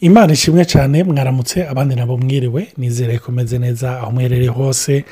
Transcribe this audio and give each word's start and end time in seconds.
imana 0.00 0.32
ishimwe 0.32 0.64
cyane 0.64 1.04
mwaramutse 1.04 1.66
abandi 1.68 1.94
nabo 1.96 2.16
mwiriwe. 2.18 2.68
Nizere 2.76 3.18
ko 3.18 3.32
umeze 3.32 3.58
neza 3.58 3.98
aho 4.00 4.10
muherereye 4.10 4.48
hose. 4.50 5.04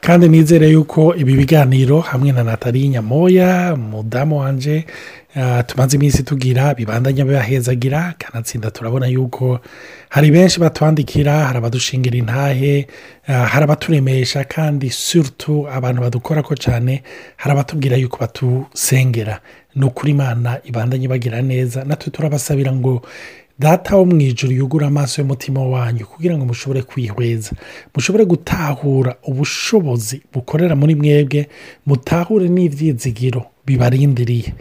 Kandi 0.00 0.28
nizere 0.28 0.68
yuko 0.68 1.14
ibi 1.16 1.32
biganiro 1.36 2.00
hamwe 2.00 2.32
na 2.32 2.44
natali 2.44 2.88
nyamoya 2.88 3.76
mudamu 3.76 4.38
wanje 4.38 4.84
ah, 5.36 5.62
tumaze 5.62 5.96
iminsi 5.96 6.22
tugira 6.22 6.74
bibandanya 6.74 7.24
bibahezagira 7.24 8.14
kanatsinda 8.18 8.70
turabona 8.70 9.06
yuko 9.06 9.60
hari 10.08 10.30
benshi 10.30 10.60
batwandikira 10.60 11.32
hari 11.46 11.58
abadushingira 11.58 12.16
intahe 12.18 12.86
ah, 13.26 13.32
hari 13.46 13.64
abaturemesha 13.64 14.44
kandi 14.44 14.90
surutu 14.90 15.66
abantu 15.68 16.00
badukora 16.02 16.42
ko 16.42 16.54
cyane 16.54 17.02
hari 17.36 17.52
abatubwira 17.52 17.96
yuko 17.96 18.16
batusengera. 18.20 19.40
Ni 19.74 19.84
ukuri 19.84 20.10
imana 20.12 20.58
ibandanye 20.64 21.08
bagira 21.08 21.42
neza. 21.42 21.84
Natwe 21.84 22.10
turabasabira 22.12 22.72
ngo 22.72 23.02
data 23.58 23.96
wo 23.96 24.04
mu 24.04 24.20
ijoro 24.20 24.52
yugura 24.52 24.86
amaso 24.86 25.20
y'umutima 25.22 25.60
wanyu 25.66 26.06
kugira 26.06 26.36
ngo 26.36 26.44
mushobore 26.44 26.82
kwihweza. 26.82 27.50
Mushobore 27.94 28.24
gutahura 28.24 29.16
ubushobozi 29.22 30.22
bukorera 30.32 30.76
muri 30.76 30.94
mwebwe 30.94 31.48
mutahure 31.86 32.48
n'ibyizigiro 32.48 33.44
bibarindiriye. 33.66 34.52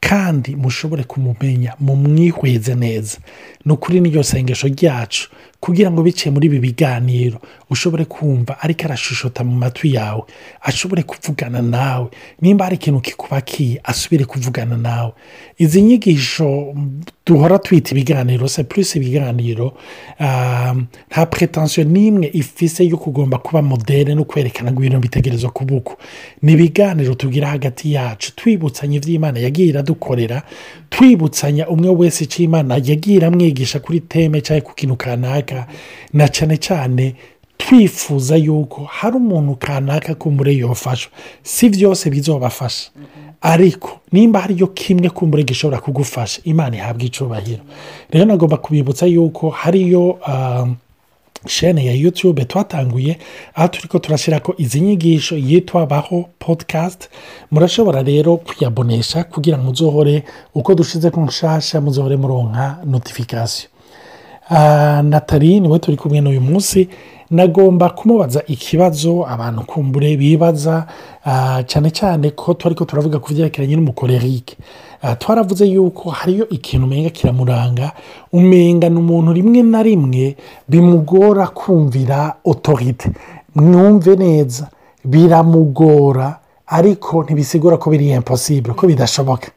Kandi 0.00 0.56
mushobore 0.56 1.04
kumumenya 1.04 1.74
mumwihweze 1.80 2.74
neza. 2.74 3.18
Ni 3.64 3.72
ukuri 3.72 4.00
n'iryo 4.00 4.22
sengesho 4.22 4.68
ryacu. 4.68 5.30
Kugira 5.60 5.90
ngo 5.90 6.02
biciye 6.02 6.32
muri 6.32 6.46
ibi 6.46 6.58
biganiro. 6.58 7.40
Ushobore 7.70 8.04
kumva 8.04 8.56
ariko 8.60 8.84
arashushota 8.84 9.44
mu 9.44 9.52
matwi 9.56 9.94
yawe. 9.94 10.22
Ashobore 10.62 11.02
kuvugana 11.02 11.62
nawe. 11.62 12.08
Nimba 12.40 12.64
hari 12.64 12.76
ikintu 12.76 13.00
kikubakiye 13.00 13.80
asubire 13.84 14.24
kuvugana 14.24 14.76
nawe. 14.76 15.12
Izi 15.58 15.82
nyigisho 15.82 16.74
duhora 17.26 17.58
twita 17.58 17.90
ibiganiro 17.92 18.48
se 18.48 18.64
purisi 18.64 18.98
ibiganiro 18.98 19.76
ah, 20.18 20.74
nta 21.10 21.26
pretensiyo 21.26 21.84
n'imwe 21.86 22.30
ifise 22.32 22.84
yo 22.86 22.96
kugomba 22.96 23.38
kuba 23.38 23.62
modere 23.62 24.14
no 24.14 24.24
kwerekana 24.24 24.72
ngo 24.72 24.80
ibintu 24.80 25.00
bitegerezwa 25.00 25.50
kuba 25.50 25.74
uko. 25.74 25.96
Ni 26.42 26.52
ibiganiro 26.52 27.14
tugira 27.14 27.48
hagati 27.48 27.92
yacu. 27.92 28.32
Twibutsanya 28.36 28.96
iby'imana 28.96 29.38
yagiye 29.38 29.68
iradukorera 29.68 30.42
twibutsanya 30.90 31.68
umwe 31.68 31.88
wese 31.90 32.24
icyo 32.24 32.44
imana 32.44 32.74
yagiye 32.74 33.16
iramwigisha 33.16 33.78
kuri 33.80 34.00
teme 34.00 34.40
cyangwa 34.40 34.64
ku 34.66 34.74
kintu 34.74 34.96
kanaka 34.96 35.66
na 36.12 36.28
cyane 36.28 36.56
cyane 36.56 37.14
twifuza 37.58 38.36
yuko 38.36 38.84
hari 38.84 39.16
umuntu 39.16 39.54
kanaka 39.56 40.14
kumbure 40.14 40.54
yofashwa 40.56 41.12
si 41.42 41.68
byose 41.68 42.10
bizobafasha. 42.10 42.90
Ariko 43.42 44.00
nimba 44.12 44.40
hariyo 44.40 44.66
kimwe 44.66 45.10
kumbure 45.10 45.42
gishobora 45.44 45.80
kugufasha 45.80 46.40
imana 46.44 46.76
ihabwa 46.76 47.04
icubahiro 47.04 47.62
rero 48.10 48.24
nagomba 48.24 48.56
kubibutsa 48.56 49.06
yuko 49.06 49.50
hariyo 49.50 50.18
ah, 50.26 50.66
shene 51.46 51.84
ya 51.86 51.92
yutube 51.92 52.44
twatanguye 52.44 53.18
aho 53.54 53.68
turi 53.68 53.88
ko 53.88 53.98
turashyira 53.98 54.40
ko 54.40 54.54
izi 54.58 54.80
nyigisho 54.80 55.36
yitwa 55.36 55.86
baho 55.86 56.28
podcast. 56.38 57.08
Murashobora 57.50 58.02
rero 58.02 58.36
kuyabonesha 58.36 59.24
kugira 59.24 59.58
ngo 59.58 59.64
muzohore 59.64 60.24
uko 60.54 60.74
dushize 60.74 61.10
ku 61.10 61.20
nshasha 61.20 61.80
muzohore 61.80 62.16
muronka 62.16 62.76
notifikasiyo. 62.84 63.68
Ah, 64.50 65.02
natali 65.02 65.60
ni 65.60 65.68
we 65.68 65.78
turi 65.78 65.96
kumwe 65.96 66.20
n'uyu 66.20 66.40
munsi. 66.40 66.88
Nagomba 67.30 67.90
kumubaza 67.90 68.42
ikibazo 68.46 69.26
abantu 69.26 69.62
kumbure 69.64 70.16
bibaza 70.16 70.86
ah, 71.24 71.62
cyane 71.62 71.90
cyane 71.90 72.30
ko 72.30 72.54
turi 72.54 72.74
ko 72.74 72.84
turavuga 72.84 73.18
ku 73.18 73.32
byerekeranye 73.32 73.76
n'umukorerike. 73.76 74.56
Ah, 75.02 75.16
twaravuze 75.16 75.66
yuko 75.66 76.10
hariyo 76.10 76.48
ikintu 76.48 76.86
umenga 76.86 77.10
kiramuranga 77.10 77.92
umenga 78.32 78.88
ni 78.88 78.98
umuntu 78.98 79.32
rimwe 79.32 79.62
na 79.62 79.82
rimwe 79.82 80.36
bimugora 80.68 81.46
kumvira 81.46 82.34
otorite 82.44 83.10
mwumve 83.54 84.16
neza 84.16 84.68
biramugora 85.04 86.36
ariko 86.66 87.22
ntibisigura 87.24 87.76
ko 87.76 87.90
biri 87.90 88.10
imposibure 88.12 88.74
ko 88.74 88.86
bidashoboka. 88.86 89.48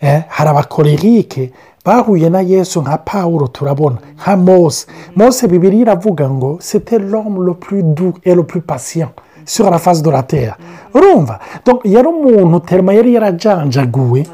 Eh, 0.00 0.22
hari 0.28 0.50
abakorerike 0.50 1.50
bahuye 1.84 2.28
na 2.30 2.40
yesu 2.40 2.82
nka 2.82 2.98
pawuro 2.98 3.46
turabona 3.48 3.96
nka 4.20 4.36
mose. 4.36 4.86
Mose 5.16 5.48
bibiri 5.48 5.78
iravuga 5.80 6.30
ngo 6.30 6.58
sete 6.60 6.98
l'homme 6.98 7.40
le 7.46 7.54
plus 7.54 7.82
doux 7.82 8.12
et 8.24 8.34
le 8.34 8.42
plus 8.44 8.60
patient 8.60 9.10
sur 9.46 9.70
la 9.70 9.78
face 9.78 10.02
de 10.02 10.10
la 10.10 10.22
terre. 10.22 10.56
Urumva? 10.94 11.38
Donc, 11.64 11.80
yari 11.84 12.08
umuntu 12.08 12.60
terima 12.60 12.92
yari 12.94 13.14
yarajanjaguwe 13.14 14.24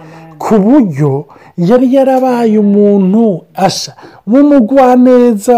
ku 0.43 0.55
buryo 0.67 1.13
yari 1.69 1.87
yarabaye 1.95 2.57
umuntu 2.65 3.25
asha 3.67 3.93
w'umugwaneza 4.31 5.55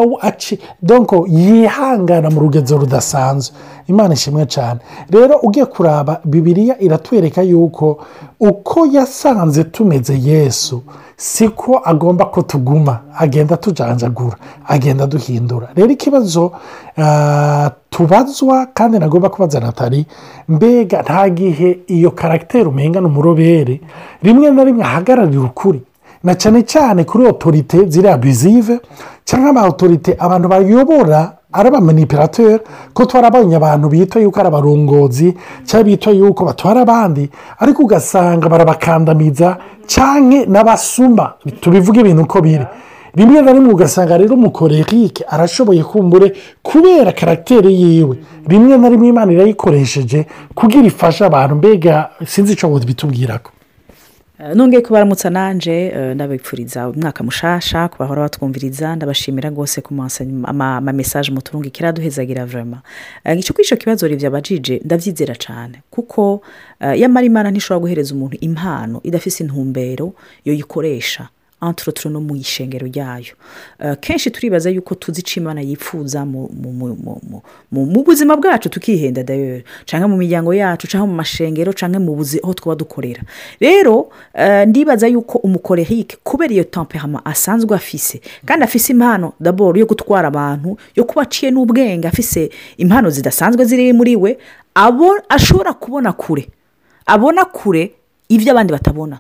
donko 0.83 1.17
yihangana 1.31 2.29
mu 2.35 2.39
rugezo 2.45 2.75
rudasanzwe. 2.83 3.55
Imana 3.87 4.15
ishimwe 4.15 4.47
cyane 4.47 4.81
rero 5.11 5.37
ugiye 5.43 5.67
kuraba 5.67 6.21
bibiriya 6.25 6.81
iratwereka 6.81 7.43
yuko 7.43 7.99
uko 8.41 8.87
yasanze 8.93 9.65
tumeze 9.65 10.19
yesu 10.23 10.83
siko 11.17 11.81
agomba 11.85 12.25
ko 12.25 12.43
tuguma 12.43 12.99
agenda 13.19 13.57
tujanjagura 13.57 14.37
agenda 14.69 15.07
duhindura. 15.07 15.69
Rero 15.75 15.91
ikibazo 15.91 16.53
ah, 16.99 17.71
tubazwa 17.91 18.67
kandi 18.75 18.99
nagomba 18.99 19.29
kubaza 19.29 19.61
natali 19.61 20.07
mbega 20.49 21.03
nta 21.03 21.29
gihe 21.31 21.79
iyo 21.87 22.11
karagiteri 22.11 22.65
umenga 22.69 23.01
ni 23.01 23.07
umurobere 23.07 23.81
rimwe 24.23 24.51
na 24.51 24.65
rimwe 24.65 24.85
ahagararira 24.85 25.41
ukuri. 25.43 25.83
Na 26.25 26.35
cyane 26.35 26.63
cyane 26.63 27.05
kuri 27.05 27.27
otorite 27.27 27.87
ziri 27.89 28.09
abuzive 28.09 28.81
cyangwa 29.25 29.51
ama 29.51 29.67
otorite 29.67 30.17
abantu 30.19 30.49
bayobora 30.49 31.33
ari 31.53 31.69
abamanipirateri 31.69 32.59
ko 32.95 33.05
twarabonye 33.07 33.57
abantu 33.57 33.89
bita 33.89 34.21
yuko 34.21 34.41
ari 34.41 34.49
abarongozi 34.49 35.35
cyangwa 35.65 35.85
bita 35.85 36.11
yuko 36.11 36.45
batwara 36.45 36.81
abandi. 36.81 37.31
Ariko 37.59 37.83
ugasanga 37.83 38.49
barabakandamiza 38.49 39.57
cyangwa 39.87 40.47
n'abasuma 40.47 41.33
tubivuge 41.61 42.01
ibintu 42.01 42.23
uko 42.23 42.41
biri. 42.41 42.67
Rimwe 43.15 43.43
na 43.43 43.53
rimwe 43.53 43.73
ugasanga 43.75 44.17
rero 44.19 44.35
umukorerike 44.35 45.25
arashoboye 45.29 45.85
kumbure 45.85 46.33
kubera 46.63 47.13
karagiteri 47.13 47.69
yiwe. 47.83 48.17
Rimwe 48.49 48.77
na 48.79 48.89
rimwe 48.89 49.09
imana 49.09 49.33
irayikoresheje 49.33 50.27
kugira 50.55 50.87
ifashe 50.87 51.25
abantu. 51.25 51.55
Mbega 51.55 52.09
sinzi 52.27 52.53
icyo 52.53 52.69
bitubwira 52.69 53.39
ko 53.39 53.51
nongeye 54.55 54.83
kubaramutsa 54.83 55.31
nanje 55.31 55.87
eh, 55.87 56.15
ndabipfuriza 56.15 56.89
umwaka 56.89 57.25
mushasha 57.25 57.89
ku 57.89 57.97
bahora 57.99 58.23
batwumviriza 58.23 58.97
ndabashimira 58.97 59.51
rwose 59.51 59.81
ku 59.81 59.95
message 60.93 61.31
muturungikira 61.33 61.93
duhezagira 61.93 62.47
vrema 62.47 62.83
icyo 63.39 63.53
kuri 63.55 63.65
icyo 63.67 63.77
kibazo 63.77 64.07
rivya 64.09 64.29
abajije 64.29 64.81
ndabyizera 64.85 65.35
cyane 65.35 65.83
kuko 65.91 66.43
eh, 66.81 67.01
yamara 67.01 67.27
imana 67.27 67.51
ntishobora 67.51 67.81
guhereza 67.81 68.15
umuntu 68.15 68.37
impano 68.41 69.01
idafise 69.05 69.45
intumbero 69.45 70.13
yoyikoresha 70.45 71.29
entre 71.63 72.11
no 72.11 72.21
mu 72.21 72.37
ishengero 72.37 72.87
ryayo 72.87 73.35
Eh, 73.79 73.97
kenshi 74.01 74.31
turibaza 74.31 74.71
yuko 74.71 74.95
tuzi 74.95 75.21
icyo 75.21 75.43
imana 75.43 75.61
yifuza 75.61 76.25
mu- 76.25 78.03
buzima 78.05 78.37
bwacu 78.37 78.69
tukihenda 78.69 79.23
dayeri 79.23 79.65
cyangwa 79.85 80.09
mu 80.09 80.17
miryango 80.17 80.55
yacu 80.55 80.87
cyangwa 80.87 81.07
mu 81.09 81.15
mashengero 81.15 81.73
cyangwa 81.73 82.01
mu 82.01 82.15
buzi 82.15 82.41
aho 82.45 82.55
twaba 82.55 82.77
dukorera. 82.79 83.23
Rero 83.61 84.11
eh, 84.35 84.67
ndibaza 84.69 85.07
yuko 85.07 85.39
umukorerike 85.39 86.17
kubera 86.25 86.53
iyo 86.55 86.65
temperament 86.65 87.23
asanzwe 87.27 87.77
afise 87.77 88.21
kandi 88.47 88.65
afise 88.65 88.93
impano 88.93 89.33
daboro 89.41 89.79
yo 89.79 89.87
gutwara 89.87 90.29
abantu 90.29 90.77
yo 90.97 91.05
kuba 91.05 91.23
aciye 91.23 91.51
n'ubwenge 91.51 92.09
afise 92.09 92.51
impano 92.77 93.11
zidasanzwe 93.11 93.65
ziri 93.65 93.93
muri 93.93 94.17
we 94.17 94.39
abo 94.75 95.15
ashobora 95.29 95.73
kubona 95.73 96.13
kure. 96.13 96.49
Abona 97.07 97.45
kure 97.45 97.93
ibyo 98.29 98.53
abandi 98.53 98.73
batabona. 98.73 99.19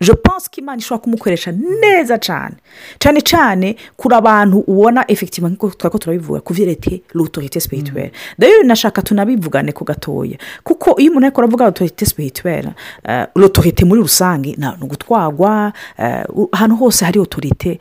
Je 0.00 0.12
pense 0.12 0.48
ko 0.48 0.60
imana 0.60 0.78
ishobora 0.78 1.02
kumukoresha 1.02 1.52
neza 1.52 2.18
cyane 2.18 2.56
cyane 2.98 3.20
cyane 3.20 3.76
kuri 3.96 4.14
abantu 4.14 4.58
ubona 4.66 5.04
efekitivu 5.10 5.48
nk'uko 5.48 5.70
twari 5.70 5.92
ko 5.92 5.98
turabivuga 5.98 6.40
ku 6.40 6.52
vyerekeye 6.52 7.02
l'autorité 7.14 7.60
spirituelle. 7.60 8.12
D'ailleurs 8.38 8.64
nashaka 8.66 9.02
tunabivugane 9.02 9.72
ku 9.72 9.84
gatoya. 9.84 10.36
Kuko 10.64 11.00
iyo 11.00 11.10
umuntu 11.10 11.26
ariko 11.26 11.40
aravuga 11.40 11.64
autorité 11.66 12.04
spirituelle 12.04 12.74
uh, 13.08 13.24
l'autorité 13.36 13.84
muri 13.84 14.00
rusange 14.00 14.54
ni 14.58 14.66
ugutwagwa 14.82 15.72
uh, 15.98 16.48
ahantu 16.52 16.76
hose 16.76 17.04
hari 17.04 17.18
autorité 17.18 17.78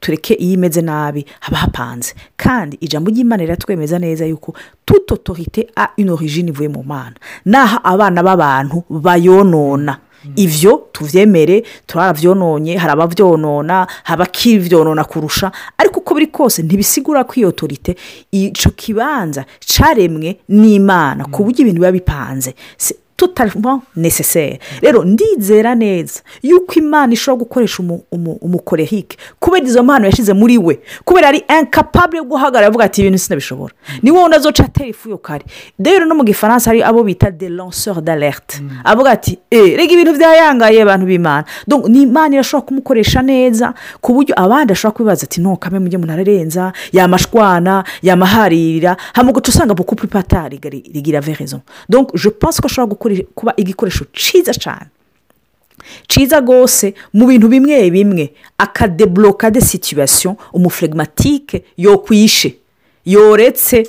tureke 0.00 0.34
iyo 0.34 0.52
imeze 0.54 0.82
nabi 0.82 1.24
haba 1.40 1.56
hapanze. 1.56 2.14
Kandi 2.36 2.76
ijambo 2.80 3.10
ry'imana 3.10 3.42
riratwemeza 3.42 3.98
neza 3.98 4.26
yuko 4.26 4.54
toute 4.84 5.10
autorité 5.14 5.66
a 5.76 5.88
une 5.96 6.10
origine 6.10 6.48
ivuye 6.48 6.68
mu 6.68 6.82
mana. 6.82 7.16
Naho 7.44 7.78
abana 7.82 8.22
b'abantu 8.22 8.84
bayonona. 8.90 9.98
Ibyo 10.36 10.88
tubyemere 10.92 11.64
turabyononye 11.86 12.76
hari 12.76 12.92
ababyonona 12.92 13.86
hari 14.04 14.14
abakibyonona 14.22 15.04
kurusha. 15.04 15.52
Ariko 15.78 16.00
uko 16.00 16.14
biri 16.14 16.26
kose 16.26 16.62
ntibisigura 16.62 17.24
ko 17.24 17.32
iyo 17.36 17.48
otorite 17.48 17.96
icyo 18.32 18.70
kibanza 18.76 19.44
cyaremwe 19.60 20.36
n'imana 20.48 21.24
ku 21.30 21.44
buryo 21.44 21.60
ibintu 21.62 21.80
biba 21.80 21.92
bipanze. 21.92 22.54
Tutarimo 23.16 23.82
necessaire 23.96 24.58
rero 24.82 25.04
ndizera 25.04 25.74
neza. 25.74 26.20
Yuko 26.42 26.74
imana 26.74 27.12
ishobora 27.12 27.38
gukoresha 27.44 27.82
umu- 27.82 28.02
umu- 28.12 28.38
umukorehike. 28.40 29.16
Kubera 29.40 29.66
izo 29.66 29.82
mpano 29.82 30.06
yashyize 30.06 30.32
muri 30.32 30.58
we. 30.58 30.78
Kubera 31.04 31.28
ari 31.28 31.44
incapable 31.60 32.18
yo 32.18 32.24
guhagarara 32.24 32.66
avuga 32.66 32.84
ati 32.84 33.00
ibintu 33.00 33.18
sinabishobora. 33.18 33.74
Ni 34.02 34.10
wowe 34.10 34.24
unazoca 34.24 34.60
atera 34.64 34.88
ifu 34.88 35.08
yo 35.10 35.18
kare. 35.18 35.44
Rero 35.78 36.04
no 36.06 36.14
mu 36.14 36.24
gifaransa 36.24 36.70
hari 36.70 36.82
abo 36.82 37.02
bita 37.04 37.30
de 37.30 37.48
lanceur 37.48 38.00
d'alerte. 38.02 38.60
Avuga 38.84 39.10
ati 39.10 39.38
eh 39.50 39.76
rega 39.76 39.92
ibintu 39.94 40.12
byayangaye 40.18 40.82
abantu 40.82 41.06
b'imana. 41.06 41.44
Donc, 41.68 41.88
ni 41.88 42.02
imana 42.02 42.34
irashobora 42.34 42.66
kumukoresha 42.66 43.22
neza 43.22 43.74
ku 44.00 44.12
buryo 44.12 44.34
abandi 44.36 44.72
ashobora 44.72 44.96
kubibaza 44.96 45.24
ati 45.24 45.40
no 45.40 45.56
kame 45.56 45.78
mujye 45.78 45.96
umuntu 45.98 46.12
ararenza 46.12 46.72
yamashwana 46.92 47.84
yamaharirira 48.02 48.96
hama 49.12 49.30
ugaca 49.30 49.48
usanga 49.48 49.74
beaucoup 49.74 49.98
plus 50.00 50.10
patard 50.10 50.52
rigira 50.94 51.20
verizon 51.20 51.60
donc 51.88 52.10
je 52.14 52.28
pense 52.30 52.60
ko 52.60 52.66
ashobora 52.66 52.92
gukora- 52.94 53.05
kuba 53.34 53.52
igikoresho 53.56 54.04
cyiza 54.12 54.52
cyane 54.54 54.90
cyiza 56.08 56.40
rwose 56.40 56.94
mu 57.14 57.26
bintu 57.26 57.48
bimwe 57.48 57.90
bimwe 57.90 58.32
akadebloka 58.58 59.50
de 59.50 59.60
yokwishe 61.78 62.54
yoretse 63.06 63.86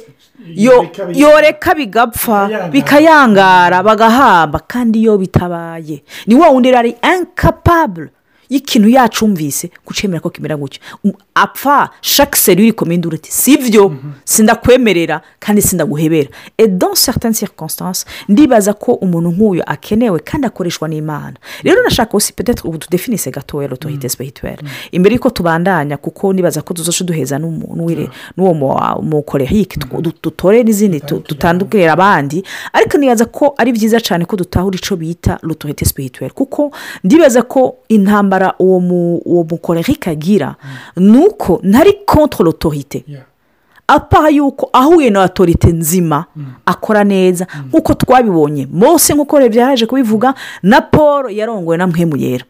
yo- 0.56 0.86
Yoreka 0.86 1.06
bigapfa. 1.06 1.20
yoreka 1.20 1.76
bigapfa 1.76 2.70
Bikayangara. 2.72 3.84
bagahamba 3.84 4.60
kandi 4.68 5.00
iyo 5.02 5.18
bitabaye 5.18 6.04
ni 6.28 6.36
wa 6.36 6.50
wundi 6.50 6.70
ari 6.76 6.96
incapable 8.50 8.56
y'ikintu 8.56 8.90
yacumvise 8.90 9.70
gucemera 9.86 10.20
ko 10.22 10.30
kimera 10.30 10.56
gutyo 10.58 10.82
Um, 11.04 11.12
apfa 11.36 11.90
chaque 12.02 12.36
serire 12.38 12.68
ikomenda 12.70 13.08
uruti 13.08 13.32
si 13.32 13.58
byo 13.58 13.94
sindakwemerera 14.26 15.22
kandi 15.40 15.62
sindaguhebera. 15.62 16.30
Et 16.58 16.68
dans 16.68 16.96
certaines 16.96 17.34
circonstances 17.38 18.06
ndibaza 18.30 18.74
ko 18.74 18.94
umuntu 18.94 19.30
nk'uyu 19.32 19.64
akenewe 19.66 20.20
kandi 20.20 20.48
akoreshwa 20.48 20.88
n'imana. 20.88 21.34
Rero 21.64 21.82
nashaka 21.84 22.14
aussi 22.18 22.34
peut-être 22.34 22.66
ubu 22.68 22.78
tudefinise 22.78 23.32
gatoya 23.32 23.68
l'autorité 23.68 24.10
spirituelle 24.10 24.60
imbere 24.92 25.16
y'uko 25.16 25.30
tubandanya 25.30 25.98
kuko 25.98 26.34
nibaza 26.34 26.62
ko 26.62 26.74
tuzoca 26.74 27.04
duheza 27.06 27.38
n'uwire- 27.40 28.10
n'uwo 28.38 28.54
mu- 28.54 29.02
mukorehike 29.02 29.80
dutore 30.24 30.64
n'izindi 30.64 31.02
dutandukira 31.30 31.94
abandi. 31.94 32.44
ariko 32.74 32.98
nibaza 32.98 33.26
ko 33.26 33.54
ari 33.58 33.72
byiza 33.72 34.00
cyane 34.00 34.26
ko 34.26 34.36
dutahura 34.36 34.76
icyo 34.78 34.96
bita 34.98 35.40
l'autorité 35.44 35.86
spirituelle 35.86 36.34
kuko 36.34 36.72
ndibaza 37.04 37.42
ko 37.42 37.78
intambara 37.90 38.37
uwo 38.60 38.80
mu- 38.80 39.22
uwo 39.26 39.44
mukorehike 39.44 40.10
agira 40.10 40.56
ni 40.98 41.18
uko 41.18 41.60
ntari 41.64 41.94
l'autorité. 42.44 43.04
Yeah. 43.08 43.24
apara 43.88 44.30
yuko 44.30 44.70
ahuye 44.74 45.10
na 45.10 45.22
otorite 45.24 45.72
nzima 45.72 46.26
akora 46.66 47.04
neza. 47.04 47.48
Nk'uko 47.68 47.94
twabibonye 47.94 48.68
mose 48.72 49.14
nk'uko 49.14 49.40
rero 49.40 49.56
yaje 49.62 49.86
kubivuga 49.86 50.34
na 50.64 50.82
paul 50.82 51.32
yarongowe 51.32 51.78
na 51.78 51.88
mpemu 51.88 52.18
yera. 52.18 52.46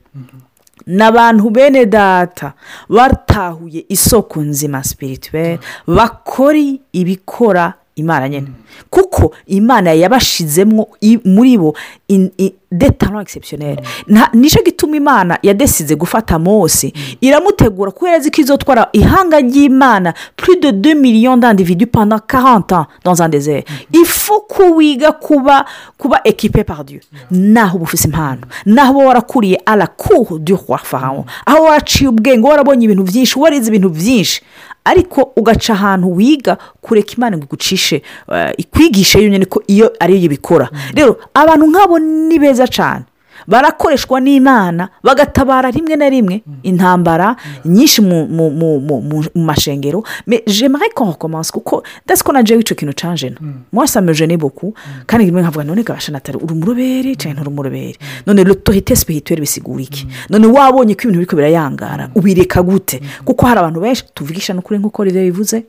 N'abantu 0.87 1.49
bene 1.49 1.85
data 1.85 2.53
batahuye 2.89 3.85
isoko 3.89 4.41
nzima 4.41 4.83
sipirituweri 4.83 5.59
bakora 5.87 6.59
ibikora 6.93 7.73
imana 7.97 8.29
nyine 8.29 8.47
kuko 8.89 9.33
imana 9.47 9.93
yabashizemo 9.93 10.87
muri 11.25 11.57
bo 11.57 11.73
in- 12.07 12.31
i- 12.37 12.53
de 12.71 12.89
talent 12.91 13.21
exceptionnel 13.21 13.77
Nta- 14.07 14.29
ni 14.33 14.49
cyo 14.49 14.61
gituma 14.63 14.95
imana 14.97 15.39
yadesize 15.41 15.95
gufata 15.95 16.37
mose. 16.39 16.91
Iramutegura 17.21 17.91
kubera 17.91 18.19
ko 18.19 18.41
izotwara 18.41 18.89
ihanga 18.93 19.39
ry'imana 19.39 20.13
plus 20.35 20.59
de 20.59 20.71
2 20.71 20.95
millions 20.95 21.37
d'individus 21.39 21.87
pendant 21.87 22.19
40 22.19 22.73
ans 22.73 22.85
dans 23.05 23.21
un 23.21 23.29
désert. 23.29 23.63
Il 23.93 24.05
faut 24.05 24.41
ko 24.49 24.75
wiga 24.75 25.11
kuba 25.13 25.65
kuba 25.97 26.19
équipé 26.25 26.63
par 26.65 26.83
dieu. 26.83 26.99
Naho 27.31 27.77
uba 27.77 27.83
ufite 27.85 28.05
impano 28.05 28.41
naho 28.65 28.93
uba 28.99 29.07
warakuriye 29.07 29.57
à 29.65 29.75
la 29.77 29.87
cour 29.87 30.37
du 30.39 30.53
roi 30.53 30.77
pharaon. 30.83 31.23
Aho 31.45 31.63
waraciye 31.63 32.09
ubwenge 32.09 32.45
warabonye 32.47 32.83
ibintu 32.85 33.03
byinshi 33.03 33.39
warize 33.39 33.67
ibintu 33.69 33.89
byinshi. 33.89 34.41
Ariko 34.87 35.31
ugaca 35.35 35.69
ahantu 35.75 36.07
wiga 36.15 36.57
kureka 36.81 37.11
imana 37.17 37.35
ngo 37.37 37.43
igucishe 37.45 38.01
eh, 38.33 38.53
ikwigishe 38.57 39.19
yonyine 39.23 39.45
ko 39.45 39.59
iyo 39.67 39.91
ariyo 39.99 40.25
ibikora. 40.31 40.69
Rero 40.95 41.19
abantu 41.33 41.65
nk'abo 41.67 41.99
ni 41.99 42.39
beza 42.39 42.67
cyane 42.67 43.03
barakoreshwa 43.47 44.19
n'imana 44.21 44.89
bagatabara 45.03 45.71
rimwe 45.71 45.95
na 45.95 46.09
rimwe 46.09 46.43
intambara 46.63 47.35
nyinshi 47.65 48.01
mu 48.01 49.31
mashengero. 49.35 50.03
Jemare 50.47 50.89
ko 50.95 51.05
recommence 51.05 51.51
kuko 51.51 51.83
ndetse 52.05 52.23
ko 52.23 52.31
nagiye 52.31 52.57
w'icyo 52.57 52.75
kintu 52.75 52.93
canje 52.95 53.29
no 53.29 53.37
mwasa 53.71 54.01
mejene 54.01 54.37
boku 54.37 54.73
kandi 55.05 55.25
rimwe 55.25 55.41
nkavuga 55.41 55.63
none 55.63 55.83
gabasha 55.83 56.11
natari 56.11 56.37
uri 56.37 56.53
umurobere 56.53 57.15
cyangwa 57.15 57.41
nturi 57.41 57.49
umurobere 57.49 57.95
none 58.25 58.43
l'autorité 58.43 58.95
spirituelle 58.95 59.41
bisigura 59.41 59.81
iki 59.83 60.07
none 60.29 60.47
wabonye 60.47 60.95
ko 60.95 61.01
ibintu 61.03 61.19
biriko 61.19 61.35
birayangara 61.35 62.09
ubireka 62.15 62.63
gute. 62.63 63.01
Kuko 63.25 63.45
hari 63.45 63.59
abantu 63.59 63.79
benshi 63.81 64.03
tuvugisha 64.13 64.53
n'ukuri 64.53 64.79
nk'uko 64.79 65.03
rero 65.03 65.19
bivuze 65.21 65.63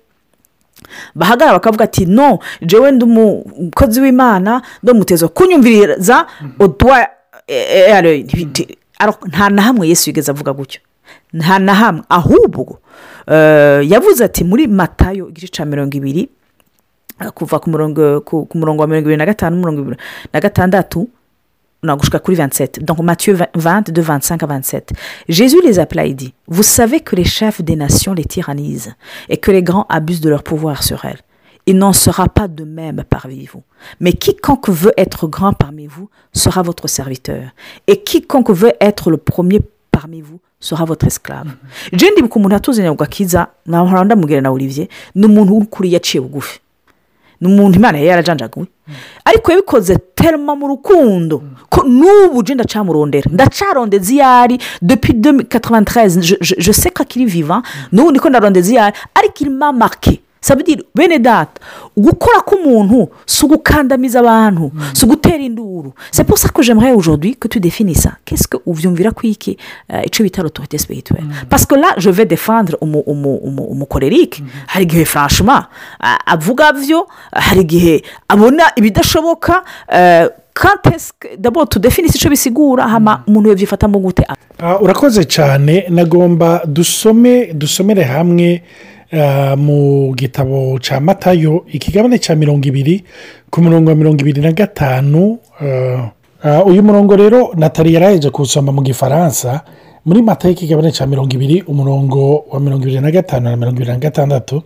bahagarara 1.14 1.58
bakavuga 1.58 1.84
ati 1.84 2.06
no 2.06 2.38
jewe 2.62 2.92
ndi 2.92 3.04
umukozi 3.04 4.00
w'imana 4.00 4.62
ndamuteza 4.82 5.28
kunyumviriza 5.28 6.26
udwa 6.60 7.06
eh, 7.48 7.66
eh, 7.70 8.04
eh, 8.04 8.76
aro- 9.00 9.26
nta 9.28 9.48
na 9.50 9.62
hamwe 9.62 9.88
yesu 9.88 10.10
yigeze 10.10 10.30
avuga 10.30 10.52
gutyo 10.52 10.80
nta 11.32 11.58
na 11.58 11.74
hamwe 11.74 12.02
ahubwo 12.08 12.78
yavuze 13.82 14.24
ati 14.24 14.44
muri 14.44 14.66
matayo 14.66 15.28
igice 15.28 15.48
cya 15.48 15.64
mirongo 15.64 15.96
ibiri 15.96 16.28
kuva 17.34 17.58
ku 17.58 17.70
murongo 17.70 18.20
ku 18.20 18.48
murongo 18.54 18.82
wa 18.82 18.88
mirongo 18.88 19.04
ibiri 19.08 19.16
na 19.16 19.26
gatanu 19.26 19.56
mirongo 19.56 19.80
ibiri 19.80 19.96
na 20.32 20.40
gatandatu 20.40 21.08
jusqu'à 22.02 22.18
Couli 22.18 22.36
27. 22.36 22.80
Donc 22.82 22.98
20, 23.00 23.46
20, 23.54 23.90
de 23.92 24.02
25 24.02 24.42
à 24.42 24.46
27. 24.46 24.92
Jésus 25.28 25.58
les 25.64 26.12
dit 26.14 26.34
Vous 26.48 26.64
savez 26.64 26.98
que 27.00 27.14
les 27.14 27.22
chefs 27.24 27.62
des 27.62 27.76
nations 27.76 28.14
les 28.14 28.24
tyrannisent 28.24 28.94
et 29.28 29.36
que 29.36 29.52
les 29.52 29.62
grands 29.62 29.86
abusent 29.88 30.20
de 30.20 30.28
leur 30.28 30.42
pouvoir 30.42 30.82
sur 30.82 31.04
elles. 31.04 31.20
Il 31.70 31.76
n'en 31.76 31.92
sera 31.92 32.28
pas 32.28 32.48
de 32.48 32.64
même 32.64 33.04
parmi 33.10 33.44
vous. 33.44 33.62
Mais 34.00 34.14
quiconque 34.14 34.70
veut 34.70 34.94
être 34.96 35.26
grand 35.26 35.52
parmi 35.52 35.86
vous 35.86 36.08
sera 36.32 36.62
votre 36.62 36.88
serviteur. 36.88 37.50
Et 37.86 38.02
quiconque 38.02 38.48
veut 38.50 38.72
être 38.80 39.10
le 39.10 39.18
premier 39.18 39.60
parmi 39.90 40.22
vous 40.22 40.40
sera 40.60 40.86
votre 40.86 41.06
esclave. 41.06 41.48
Je 41.92 42.06
ndibuka 42.06 42.36
umuntu 42.36 42.54
atuzanye 42.56 42.88
ugakiza 42.88 43.48
nahora 43.66 44.04
ndamubwira 44.04 44.40
na 44.40 44.50
olivier 44.50 44.88
ni 45.14 45.26
umuntu 45.26 45.52
w'ukuri 45.54 45.92
yaciye 45.92 46.20
bugufi. 46.22 46.58
Ni 47.40 47.48
umuntu 47.48 47.78
imana 47.78 47.98
yari 47.98 48.08
yarajanjaguwe 48.08 48.66
ariko 49.24 49.50
yabikoze 49.52 49.96
terima 50.14 50.56
mu 50.56 50.66
rukundo 50.68 51.42
ko 51.68 51.82
n'ubu 51.86 52.42
je 52.42 52.54
ndacamurondera. 52.54 53.30
Ndacarondeza 53.30 54.12
iyo 54.12 54.24
ari 54.26 54.58
depuis 54.82 55.12
2093 55.14 56.20
je, 56.22 56.36
je, 56.40 56.54
je 56.58 56.72
sais 56.72 56.90
ko 56.90 57.02
akiri 57.02 57.26
vivant 57.26 57.62
n'ubu 57.92 58.12
niko 58.12 58.28
ndarondeza 58.30 58.72
iyo 58.72 58.82
ari 58.82 58.96
ariko 59.14 59.34
irimo 59.44 59.72
marke 59.72 60.20
sabudire 60.40 60.82
bene 60.94 61.18
data 61.18 61.60
gukora 61.96 62.40
k'umuntu 62.46 63.08
si 63.26 63.44
ugukandamiza 63.44 64.20
abantu 64.20 64.70
si 64.94 65.04
ugutera 65.04 65.36
induru. 65.38 65.92
C'est 66.10 66.24
pour 66.24 66.38
ça 66.38 66.48
que 66.48 66.62
j'aimerais 66.62 66.92
aujourd'hui 66.92 67.36
que 67.36 67.48
tu 67.48 67.60
définis 67.60 67.94
ça. 67.94 68.12
Qu'est-ce 68.24 68.46
que 68.48 68.56
uvyumvira 68.66 69.10
ko 69.12 69.22
iki 69.26 69.56
eh, 69.88 70.06
ico 70.06 70.22
bita 70.22 70.42
l'autorité 70.42 70.78
spirituelle 70.78 71.24
parce 71.48 71.66
que 71.66 71.74
là 71.74 71.94
je 71.96 72.10
vais 72.10 72.26
défendre 72.26 72.76
umu- 72.82 73.02
umu- 73.06 73.40
umu- 73.42 73.68
umukorerike 73.70 74.42
hari 74.68 74.84
igihe 74.84 75.04
franchement 75.04 75.62
a- 76.00 76.18
avuga 76.26 76.72
vyo 76.72 77.06
hari 77.32 77.60
igihe 77.60 78.02
abona 78.28 78.64
ibidashoboka 78.76 79.62
quand 80.54 80.86
est-ce 80.92 81.12
que 81.20 81.36
d'abord 81.38 81.68
tudefinise 81.68 82.16
ico 82.16 82.28
bisigura 82.30 82.84
hama 82.88 83.22
umuntu 83.26 83.48
yovyifatamo 83.48 83.98
gute? 84.00 84.24
Ah, 84.58 84.78
urakoze 84.82 85.24
cyane. 85.24 85.84
Nagomba 85.88 86.62
dusome 86.66 87.52
dusomere 87.54 88.02
hamwe 88.02 88.62
mu 89.56 90.12
gitabo 90.16 90.78
cya 90.78 91.00
matayo 91.00 91.64
ikigabane 91.72 92.18
cya 92.18 92.36
mirongo 92.36 92.68
ibiri 92.68 93.04
ku 93.50 93.62
murongo 93.62 93.90
wa 93.90 93.96
mirongo 93.96 94.20
ibiri 94.20 94.40
na 94.40 94.52
gatanu 94.52 95.38
uyu 96.66 96.82
murongo 96.82 97.16
rero 97.16 97.52
natali 97.56 97.94
yaraheje 97.94 98.30
kuwusoma 98.30 98.72
mu 98.72 98.82
gifaransa 98.82 99.60
muri 100.04 100.22
matayo 100.22 100.52
ikigabane 100.54 100.92
cya 100.92 101.06
mirongo 101.06 101.34
ibiri 101.34 101.62
umurongo 101.66 102.44
wa 102.52 102.60
mirongo 102.60 102.82
ibiri 102.84 103.00
na 103.00 103.10
gatanu 103.10 103.50
na 103.50 103.56
mirongo 103.56 103.76
ibiri 103.76 103.92
na 103.92 103.98
gatandatu 103.98 104.62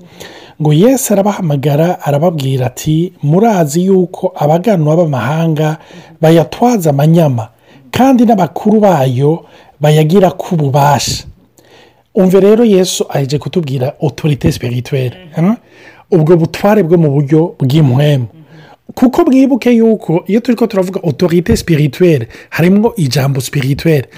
ngo 0.62 0.72
yesu 0.72 1.12
arabahamagara 1.12 2.00
arababwira 2.02 2.66
ati 2.66 3.12
murazi 3.22 3.84
yuko 3.86 4.32
abaganwa 4.36 4.96
b'amahanga 4.96 5.78
bayatwaza 6.20 6.90
amanyama 6.90 7.48
kandi 7.90 8.24
n'abakuru 8.24 8.80
bayo 8.80 9.44
bayagira 9.80 10.30
ko 10.30 10.54
ububasha 10.54 11.24
umve 12.14 12.40
rero 12.40 12.64
yesu 12.64 13.06
aje 13.08 13.38
kutubwira 13.38 13.92
otorite 14.00 14.52
sipirituwere 14.52 15.16
ubwo 16.10 16.36
butware 16.36 16.82
bwo 16.82 16.98
mu 16.98 17.10
buryo 17.10 17.54
bw'impwemu 17.60 18.26
kuko 18.94 19.24
mwibuke 19.24 19.70
yuko 19.72 20.24
iyo 20.26 20.40
turi 20.40 20.56
ko 20.56 20.66
turavuga 20.66 21.00
otorite 21.02 21.56
sipirituwere 21.56 22.28
harimo 22.50 22.92
ijambo 22.96 23.40
sipirituwere 23.40 24.08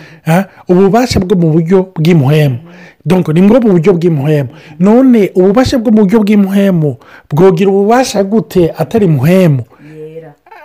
ububasha 0.68 1.20
bwo 1.20 1.36
mu 1.36 1.50
buryo 1.52 1.92
bw'impwemu 1.98 2.58
donko 3.06 3.32
ni 3.32 3.42
bwo 3.42 3.60
mu 3.60 3.70
buryo 3.72 3.92
bw'impwemu 3.94 4.48
none 4.78 5.30
ububasha 5.34 5.78
bwo 5.78 5.90
mu 5.92 6.02
buryo 6.02 6.18
bw'impwemu 6.20 6.96
bwogira 7.30 7.70
ububasha 7.70 8.24
gute 8.24 8.72
atari 8.78 9.06
impwemu 9.06 9.62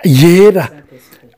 yera. 0.04 0.70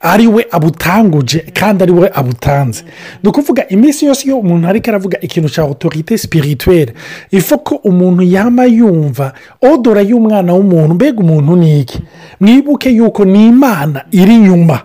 Ari 0.01 0.27
we 0.27 0.45
abutanguje 0.51 1.39
kandi 1.53 1.83
ari 1.83 1.91
we 1.91 2.09
abutanze. 2.13 2.83
Ni 3.23 3.29
ukuvuga 3.29 3.67
iminsi 3.69 4.05
yose 4.05 4.25
iyo 4.27 4.37
umuntu 4.39 4.67
ariko 4.67 4.89
aravuga 4.89 5.17
ikintu 5.21 5.49
cya 5.49 5.63
otorite 5.63 6.17
sipirituwere 6.17 6.93
ifu 7.31 7.57
ko 7.59 7.75
umuntu 7.75 8.23
yaba 8.23 8.65
yumva 8.65 9.33
odora 9.61 10.01
y'umwana 10.01 10.53
w'umuntu 10.53 10.93
mbega 10.93 11.19
umuntu 11.19 11.55
ni 11.55 11.79
iki? 11.79 11.99
Mwibuke 12.39 12.89
yuko 12.89 13.25
ni 13.25 13.47
imana 13.47 14.05
iri 14.11 14.35
inyuma 14.35 14.81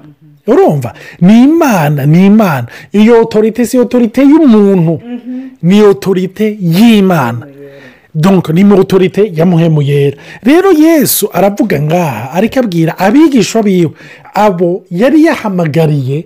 urumva? 0.46 0.92
Ni 1.20 1.42
imana 1.44 2.06
ni 2.06 2.26
imana. 2.26 2.66
Iyo 2.92 3.20
otorite 3.22 3.66
si 3.66 3.78
otorite 3.78 4.22
y'umuntu. 4.22 5.00
Ni 5.62 5.82
otorite 5.82 6.56
y'imana. 6.60 7.46
Donko 8.16 8.52
ni 8.52 8.64
ya 9.34 9.46
muhemu 9.46 9.82
yera 9.82 10.16
rero 10.42 10.72
yesu 10.72 11.28
aravuga 11.32 11.82
ngaha 11.82 12.30
ariko 12.32 12.60
abwira 12.60 12.98
abigishwa 12.98 13.62
biwe 13.62 13.90
abo 14.34 14.84
yari 14.90 15.24
yahamagariye 15.24 16.24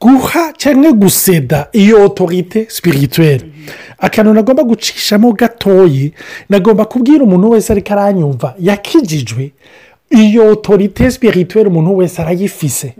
guha 0.00 0.52
cyangwa 0.58 0.92
guseda 0.92 1.68
iyo 1.72 2.04
otorite 2.04 2.66
sipirituwere 2.68 3.44
akantu 3.98 4.34
nagomba 4.34 4.62
gucishamo 4.64 5.32
gatoyi 5.32 6.12
nagomba 6.50 6.84
kubwira 6.84 7.24
umuntu 7.24 7.50
wese 7.50 7.72
ariko 7.72 7.92
aranyumva 7.92 8.54
yakijijwe 8.58 9.52
iyo 10.10 10.48
otorite 10.50 11.10
sipirituwere 11.10 11.68
umuntu 11.70 11.96
wese 11.96 12.22
arayifise. 12.22 12.94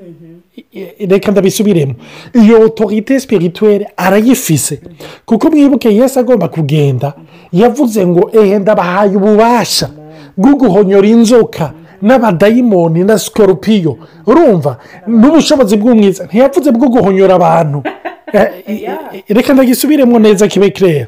Reka 1.09 1.31
ndabisubiremo 1.33 1.95
iyo 2.35 2.61
otorite 2.61 3.21
sipirituwere 3.21 3.89
arayifise. 3.97 4.81
Kuko 5.27 5.51
mwibuke 5.51 5.95
yesi 5.95 6.19
agomba 6.19 6.49
kugenda. 6.49 7.13
Yavuze 7.53 8.07
ngo 8.07 8.31
ehe 8.33 8.59
ndabahaye 8.59 9.17
ububasha 9.17 9.91
bwo 10.37 10.55
guhonyora 10.55 11.09
inzoka 11.09 11.73
n'abadayimoni 12.03 13.05
na 13.05 13.19
sikoropiyo 13.19 13.97
urumva? 14.27 14.77
N'ubushobozi 15.07 15.77
bw'umwiza. 15.77 16.25
Ntiyavuze 16.25 16.71
bwo 16.71 16.89
guhonyora 16.89 17.35
abantu 17.35 17.83
reka 19.37 19.53
ndagisubiremo 19.53 20.19
neza 20.19 20.49
kibe 20.49 20.71
kireya 20.71 21.07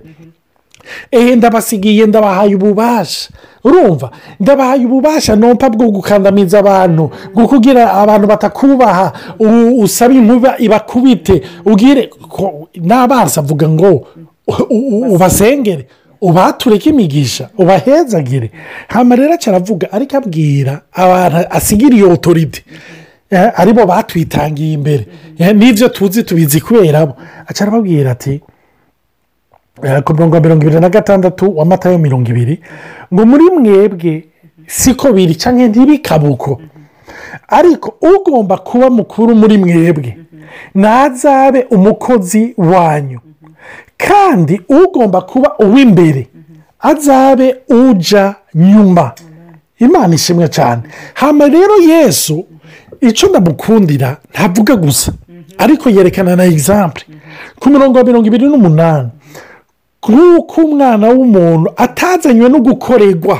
ehe 1.10 1.36
ndabasigiye 1.36 2.06
ndabahaye 2.06 2.54
ububasha 2.54 3.30
urumva? 3.64 4.10
Ndabahaye 4.40 4.84
ububasha 4.86 5.36
nompa 5.36 5.70
bwo 5.70 5.90
gukandamiza 5.90 6.58
abantu 6.58 7.10
bwo 7.34 7.48
kugira 7.48 7.92
abantu 7.92 8.26
batakubaha. 8.26 9.12
Usaba 9.78 10.14
inkuba 10.14 10.58
ibakubite. 10.58 11.42
Ubwire 11.64 12.10
n'abanza 12.76 13.40
avuga 13.40 13.68
ngo 13.68 14.06
ubasengere. 15.14 15.86
Ubatureke 16.20 16.90
imigisha 16.90 17.48
ubahezagire 17.58 18.50
hano 18.88 19.16
rero 19.16 19.34
aravuga 19.46 19.92
ariko 19.92 20.16
abwira 20.16 20.80
abantu 20.92 21.36
asigira 21.50 21.96
iyo 21.96 22.10
otorite 22.12 22.64
ari 23.30 23.72
bo 23.72 23.84
batwitangiye 23.86 24.72
imbere. 24.72 25.06
N'ibyo 25.38 25.88
tuzi 25.88 26.22
tubizi 26.24 26.60
kubera 26.60 27.06
bo 27.06 27.14
arababwira 27.60 28.10
ati 28.12 28.40
ku 29.78 30.12
mirongo 30.14 30.40
mirongo 30.40 30.62
ibiri 30.62 30.80
na 30.80 30.88
gatandatu 30.88 31.56
wa 31.58 31.64
matayo 31.64 31.98
mirongo 31.98 32.30
ibiri 32.30 32.60
ngo 33.14 33.26
muri 33.26 33.44
mwebwe 33.50 34.24
siko 34.66 35.12
biri 35.12 35.34
cyangwa 35.34 35.68
ntibikabuko 35.68 36.60
ariko 37.48 37.94
ugomba 38.00 38.56
kuba 38.58 38.90
mukuru 38.90 39.34
muri 39.34 39.58
mwebwe 39.58 40.18
ntazabe 40.74 41.66
umukozi 41.70 42.54
wanyu 42.56 43.20
kandi 43.98 44.60
ugomba 44.68 45.20
kuba 45.20 45.58
uw'imbere 45.58 46.28
azabe 46.80 47.56
uja 47.68 48.34
nyuma 48.54 49.12
imana 49.78 50.14
ishimwe 50.14 50.48
cyane 50.48 50.82
hano 51.14 51.46
rero 51.48 51.76
yesu 51.82 52.46
icyo 53.00 53.28
ndamukundira 53.28 54.16
ntavuga 54.30 54.76
gusa 54.76 55.12
ariko 55.58 55.90
yerekana 55.90 56.36
na 56.36 56.44
egisampure 56.44 57.06
ku 57.60 57.70
mirongo 57.70 58.04
mirongo 58.04 58.26
ibiri 58.26 58.46
n'umunani 58.46 59.08
nk'uko 60.08 60.60
umwana 60.60 61.08
w'umuntu 61.08 61.70
atazanywe 61.76 62.48
no 62.48 62.58
gukorerwa 62.60 63.38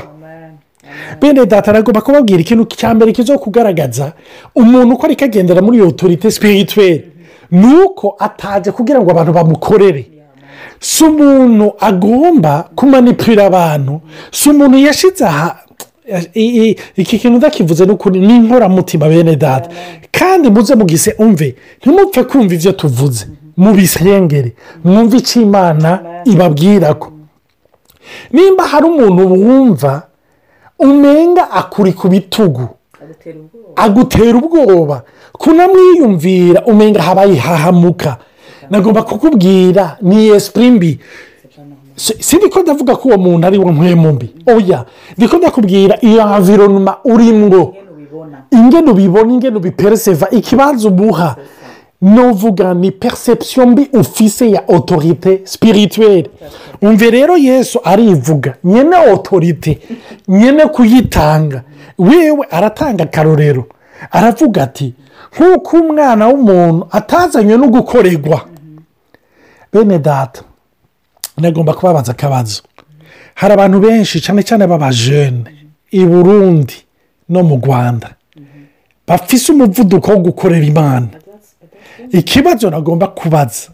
bene 1.21 1.45
data 1.45 1.71
aragomba 1.71 2.01
kubabwira 2.01 2.39
ikintu 2.41 2.65
cya 2.65 2.93
mbere 2.95 3.11
kizo 3.11 3.37
kugaragaza. 3.39 4.13
Umuntu 4.55 4.93
uko 4.95 5.05
ari 5.05 5.15
kagendera 5.15 5.61
muri 5.61 5.77
iyo 5.77 5.87
otorite 5.87 6.31
sipirituweri 6.31 7.03
ni 7.51 7.73
uko 7.85 8.15
ataje 8.19 8.71
kugira 8.71 8.99
ngo 9.01 9.11
abantu 9.11 9.31
bamukorere. 9.33 10.07
Si 10.79 11.03
umuntu 11.03 11.73
agomba 11.79 12.69
kumanipira 12.75 13.45
abantu 13.45 14.01
si 14.31 14.49
umuntu 14.49 14.77
yashyize 14.77 15.25
aha 15.25 15.59
iki 16.95 17.19
kintu 17.19 17.37
udakivuze 17.37 17.85
n'ukuri 17.85 18.19
ni 18.19 18.35
inkoramutima 18.35 19.09
bene 19.09 19.35
data. 19.35 19.69
Kandi 20.11 20.49
muze 20.49 20.75
mugise 20.75 21.15
umve 21.19 21.55
ntimupfe 21.81 22.23
kumva 22.23 22.53
ibyo 22.55 22.71
tuvuze. 22.71 23.25
Mubisengere 23.57 24.53
mwumve 24.83 25.17
icyo 25.17 25.41
imana 25.41 25.99
ibabwira 26.25 26.93
ko 26.93 27.11
nimba 28.31 28.63
hari 28.67 28.85
umuntu 28.85 29.23
wumva 29.33 29.91
umenga 30.79 31.51
akuri 31.51 31.93
ku 31.93 32.07
bitugu 32.07 32.67
agutera 33.75 34.37
ubwoba. 34.37 35.03
kunamwiyumvira 35.33 36.63
umenga 36.65 37.01
habaye 37.01 37.35
hahamuka 37.35 38.17
nagomba 38.69 39.03
kukubwira 39.03 39.97
ni 40.01 40.27
esipuri 40.27 40.71
mbi 40.71 40.99
si 41.95 42.35
ndiko 42.37 42.59
ndavuga 42.59 42.95
ko 42.95 43.07
uwo 43.07 43.17
muntu 43.17 43.47
ari 43.47 43.57
wo 43.57 43.71
mbi 43.71 44.27
oya. 44.47 44.85
Ndiko 45.17 45.37
ndakubwira 45.37 45.97
iyo 46.01 46.23
avironoma 46.23 46.97
urimwo 47.05 47.73
ingeno 48.51 48.91
ubibona 48.91 49.33
ingeno 49.33 49.57
ubipereseva 49.57 50.29
ikibanza 50.29 50.87
umuha 50.89 51.35
nuvuga 52.01 52.73
ni 52.73 52.91
perception 52.91 53.69
mbi 53.69 53.89
ufise 53.93 54.51
ya 54.51 54.63
otorite 54.67 55.41
sipirituweri 55.43 56.29
umve 56.81 57.11
rero 57.11 57.37
yesu 57.37 57.79
arivuga 57.83 58.55
nyine 58.63 58.97
otorite 59.13 59.79
nyine 60.27 60.65
kuyitanga. 60.65 61.63
Wewe 61.97 62.47
aratanga 62.51 63.03
akarorero. 63.03 63.67
Aravuga 64.11 64.63
ati 64.63 64.93
nk'uko 65.35 65.77
umwana 65.77 66.27
w'umuntu 66.27 66.87
atazanywe 66.91 67.57
no 67.57 67.67
gukorerwa 67.67 68.41
bene 69.73 69.99
data 69.99 70.41
nagomba 71.37 71.73
kubabaza 71.73 72.11
akabazo. 72.11 72.61
Hari 73.35 73.53
abantu 73.53 73.79
benshi 73.79 74.21
cyane 74.21 74.43
cyane 74.43 74.67
b'abajene 74.67 75.43
i 75.91 76.05
burundi 76.05 76.75
no 77.29 77.43
mu 77.43 77.55
rwanda 77.63 78.09
bafise 79.07 79.51
umuvuduko 79.51 80.11
wo 80.11 80.17
gukorera 80.19 80.65
imana. 80.65 81.07
Ikibazo 82.11 82.69
nagomba 82.69 83.07
kubaza. 83.07 83.69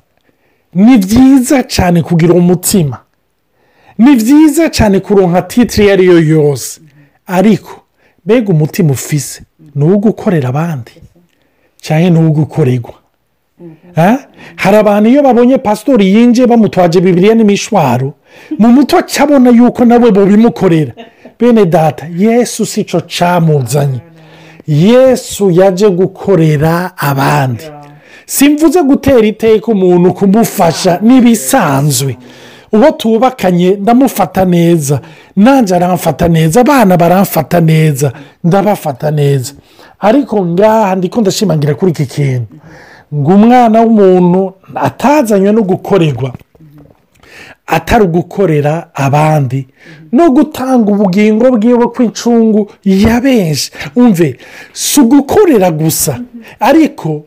Ni 0.74 0.98
byiza 0.98 1.64
cyane 1.64 2.02
kugira 2.04 2.34
umutima. 2.34 2.98
Ni 3.98 4.16
byiza 4.16 4.70
cyane 4.70 5.00
kuronka 5.00 5.42
titire 5.42 5.84
iyo 5.86 5.94
ari 5.94 6.06
yo 6.06 6.20
yose. 6.20 6.82
Ariko 7.28 7.82
mbega 8.26 8.50
umutima 8.54 8.92
ufise? 8.92 9.44
Ni 9.76 9.84
uwo 9.84 9.98
gukorera 9.98 10.50
abandi. 10.50 10.92
Cyangwa 11.82 12.10
ni 12.10 12.20
uwo 12.20 12.30
gukorerwa 12.30 12.94
hari 14.56 14.78
abantu 14.78 15.10
iyo 15.10 15.24
babonye 15.24 15.58
pasitori 15.58 16.16
yinjiye 16.16 16.48
bamutwaje 16.48 17.02
bibiriya 17.02 17.36
n'imishwaro 17.36 18.14
mu 18.60 18.68
muto 18.68 19.02
cyabona 19.02 19.50
yuko 19.50 19.86
nawe 19.86 20.12
bubimukorera 20.12 20.94
bene 21.40 21.66
data 21.66 22.08
yesu 22.18 22.66
si 22.66 22.84
cyo 22.84 23.02
cyamuzanye 23.02 24.00
yesu 24.68 25.52
yaje 25.52 25.90
gukorera 25.90 26.98
abandi. 26.98 27.64
Simvuze 28.26 28.82
gutera 28.84 29.26
iteka 29.28 29.72
umuntu 29.72 30.14
kumufasha 30.14 31.00
n'ibisanzwe 31.02 32.18
uwo 32.74 32.92
tubakanye 32.92 33.70
ndamufata 33.82 34.46
neza. 34.46 35.02
Nanjye 35.36 35.76
aramfata 35.76 36.28
neza 36.28 36.62
abana 36.62 36.98
baramfata 36.98 37.60
neza 37.62 38.14
ndabafata 38.44 39.12
neza. 39.12 39.54
Ariko 40.00 40.46
ngaha 40.46 40.96
ndiko 40.96 41.22
ndashimangira 41.22 41.76
kuri 41.76 41.92
iki 41.92 42.06
kintu. 42.06 42.48
Ngo 43.16 43.32
umwana 43.36 43.82
w'umuntu 43.82 44.54
atazanywe 44.76 45.52
no 45.52 45.62
gukorerwa 45.64 46.34
atari 47.68 48.04
ugukorera 48.04 48.90
abandi 48.94 49.68
no 50.12 50.30
gutanga 50.32 50.92
ubugingo 50.92 51.52
bwiwe 51.52 51.88
kw'icungu 51.88 52.72
ya 52.86 53.22
benshi 53.22 53.72
umve 53.96 54.38
si 54.74 55.00
ugukorera 55.02 55.72
gusa. 55.72 56.20
Ariko 56.60 57.24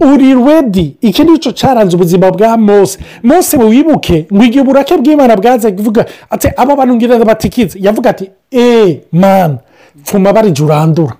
uri 0.00 0.34
redi 0.34 0.96
iki 1.00 1.24
ni 1.24 1.38
cyo 1.38 1.52
cyaranze 1.52 1.96
ubuzima 1.96 2.30
bwa 2.30 2.56
mose. 2.56 2.98
Mose 3.22 3.56
wibuke 3.56 4.26
ngo 4.32 4.44
igihe 4.44 4.60
uburake 4.60 4.96
bw'imana 4.96 5.36
bwaze 5.36 5.72
kuvuga 5.72 6.06
ati 6.30 6.48
aba 6.56 6.76
bantu 6.76 6.94
ngira 6.94 7.18
batikize 7.24 7.78
yavuga 7.80 8.10
ati 8.10 8.30
eee 8.52 9.00
mani 9.12 9.58
pfuma 10.04 10.32
barije 10.32 10.64
urandura 10.64 11.16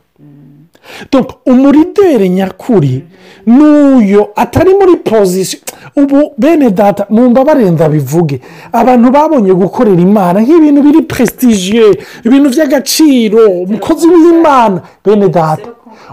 umurideri 1.47 2.29
nyakuri 2.29 3.05
n'uyo 3.47 4.29
atari 4.37 4.75
muri 4.75 4.97
pozisiyo 4.97 5.61
ubu 5.97 6.33
bene 6.39 6.71
data 6.71 7.07
mu 7.11 7.31
mbabarenda 7.31 7.89
bivuge. 7.89 8.41
Abantu 8.73 9.11
babonye 9.11 9.53
gukorera 9.55 10.01
imana 10.01 10.41
nk'ibintu 10.41 10.83
biri 10.83 11.03
presitigiye 11.03 11.87
ibintu 12.25 12.49
by'agaciro 12.51 13.43
umukozi 13.67 14.07
w'imana. 14.09 14.81
Bene 15.05 15.29
data 15.29 15.69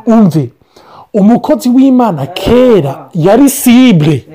umve 0.05 0.49
umukozi 1.13 1.69
w'imana 1.69 2.25
kera 2.25 3.09
yari 3.13 3.49
sibure 3.49 4.25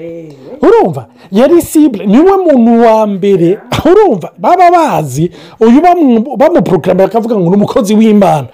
urumva? 0.62 1.06
Yari 1.32 1.62
sibure 1.62 2.06
ni 2.06 2.18
we 2.18 2.36
muntu 2.36 2.82
wa 2.86 3.06
mbere. 3.06 3.58
Urumva? 3.84 4.30
Baba 4.38 4.70
bazi. 4.70 5.30
Uyu 5.60 5.80
bamu- 5.80 6.36
bamuporogaramu 6.36 7.00
bakavuga 7.00 7.36
ngo 7.36 7.50
ni 7.50 7.56
umukozi 7.56 7.94
w'imana. 7.94 8.46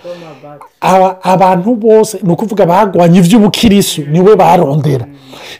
Aba- 0.80 1.16
abantu 1.22 1.74
bose 1.74 2.18
ni 2.22 2.32
ukuvuga 2.32 2.66
bagwanye 2.66 3.18
iby'ubukirisu 3.18 4.02
ni 4.10 4.20
we 4.20 4.36
barondera. 4.36 5.06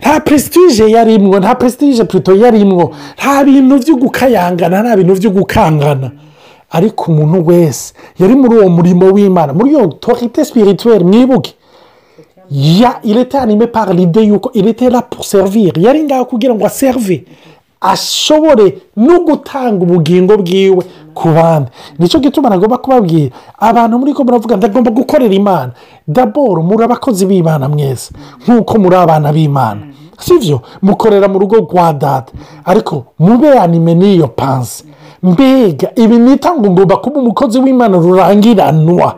Nta 0.00 0.20
prestige 0.20 0.90
yarimwo 0.90 1.38
nta 1.40 1.54
prestige 1.54 2.02
plutôt 2.04 2.36
yarimwo. 2.42 2.92
Nta 3.18 3.44
bintu 3.44 3.78
byo 3.78 3.96
gukayangana 3.96 4.82
nta 4.82 4.96
bintu 4.96 5.14
byo 5.20 5.30
gukangana. 5.30 6.10
Ariko 6.70 7.12
umuntu 7.12 7.46
wese 7.46 7.94
yari 8.18 8.34
muri 8.34 8.56
uwo 8.58 8.68
murimo 8.68 9.06
w'imana. 9.12 9.52
Muri 9.52 9.70
iyo 9.70 9.80
autorité 9.80 10.44
spirituelle 10.44 11.04
mwibuke. 11.04 11.54
Ya 12.56 13.00
il 13.02 13.18
était 13.18 13.38
animé 13.38 13.66
par 13.66 13.92
l'idée 13.92 14.24
yuko 14.26 14.50
était 14.54 14.88
là 14.90 15.02
pour 15.02 15.24
servir. 15.24 15.72
Yari 15.76 16.04
ngaho 16.04 16.24
kugira 16.24 16.54
ngo 16.54 16.64
aserve 16.66 17.24
ashobore 17.80 18.78
no 18.96 19.20
gutanga 19.24 19.82
ubugingo 19.84 20.36
bwiwe 20.38 20.84
ku 21.14 21.28
bandi 21.28 21.70
ni 21.98 22.08
cyo 22.08 22.20
gituma 22.20 22.48
nagomba 22.48 22.78
kubabwira 22.78 23.30
abantu 23.58 23.98
muri 23.98 24.14
ko 24.14 24.24
muravuga 24.24 24.56
ndagomba 24.56 24.90
gukorera 24.90 25.34
imana. 25.34 25.72
Daboro 26.06 26.62
muri 26.62 26.84
abakozi 26.84 27.26
b'imana 27.26 27.68
mwese. 27.68 28.12
Nk'uko 28.46 28.78
muri 28.78 28.96
abana 28.96 29.32
b'imana. 29.32 29.80
Sibyo 30.18 30.62
mukorera 30.82 31.28
mu 31.28 31.38
rugo 31.38 31.56
rwa 31.56 31.92
data. 31.92 32.32
Ariko 32.64 33.04
mube 33.18 33.50
anime 33.58 33.94
n'iyo 33.94 34.28
panse. 34.28 34.84
Mbega 35.22 35.90
ibi 35.96 36.18
nita 36.18 36.54
ngo 36.54 36.70
ngomba 36.70 36.96
kuba 36.96 37.20
umukozi 37.20 37.58
w'imana 37.58 37.98
rurangiranwa. 37.98 39.14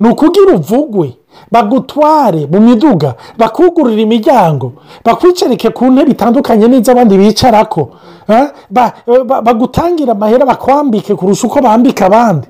Ni 0.00 0.08
ukugira 0.08 0.52
uvugwe. 0.56 1.16
Bagutware 1.52 2.46
mu 2.52 2.60
miduga 2.60 3.14
bakugurira 3.38 4.02
imiryango 4.02 4.72
bakwicarike 5.04 5.70
ku 5.70 5.84
ntebe 5.90 6.10
itandukanye 6.12 6.66
n'iz'abandi 6.68 7.14
bicarako 7.18 7.90
eh? 8.28 8.46
Ba- 8.70 8.92
ba- 9.26 9.42
bagutangira 9.42 10.12
amahera 10.12 10.46
bakwambike 10.46 11.14
kurusha 11.14 11.46
uko 11.46 11.60
bambika 11.62 12.06
abandi. 12.06 12.46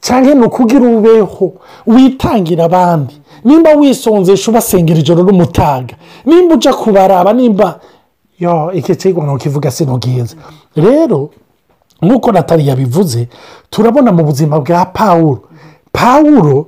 Cyangwa 0.00 0.34
ni 0.34 0.44
ukugira 0.46 0.86
ubeho 0.86 1.52
witangira 1.86 2.64
abandi. 2.64 3.14
Nimba 3.44 3.70
wisonzesha 3.74 4.50
ubasengera 4.50 4.98
ijoro 5.00 5.22
n'umutaga. 5.24 5.94
Nimba 6.24 6.54
ujya 6.54 6.72
kubaraba 6.72 7.32
nimba 7.32 7.80
yo 8.38 8.70
iki 8.72 8.96
kigo 8.96 9.22
ntukivuga 9.22 9.70
sinubwiza 9.70 10.36
rero 10.76 11.30
nk'uko 12.02 12.32
natali 12.32 12.68
yabivuze 12.68 13.28
turabona 13.70 14.12
mu 14.12 14.22
buzima 14.24 14.60
bwa 14.60 14.84
pawuro 14.92 15.40
pawuro 15.92 16.66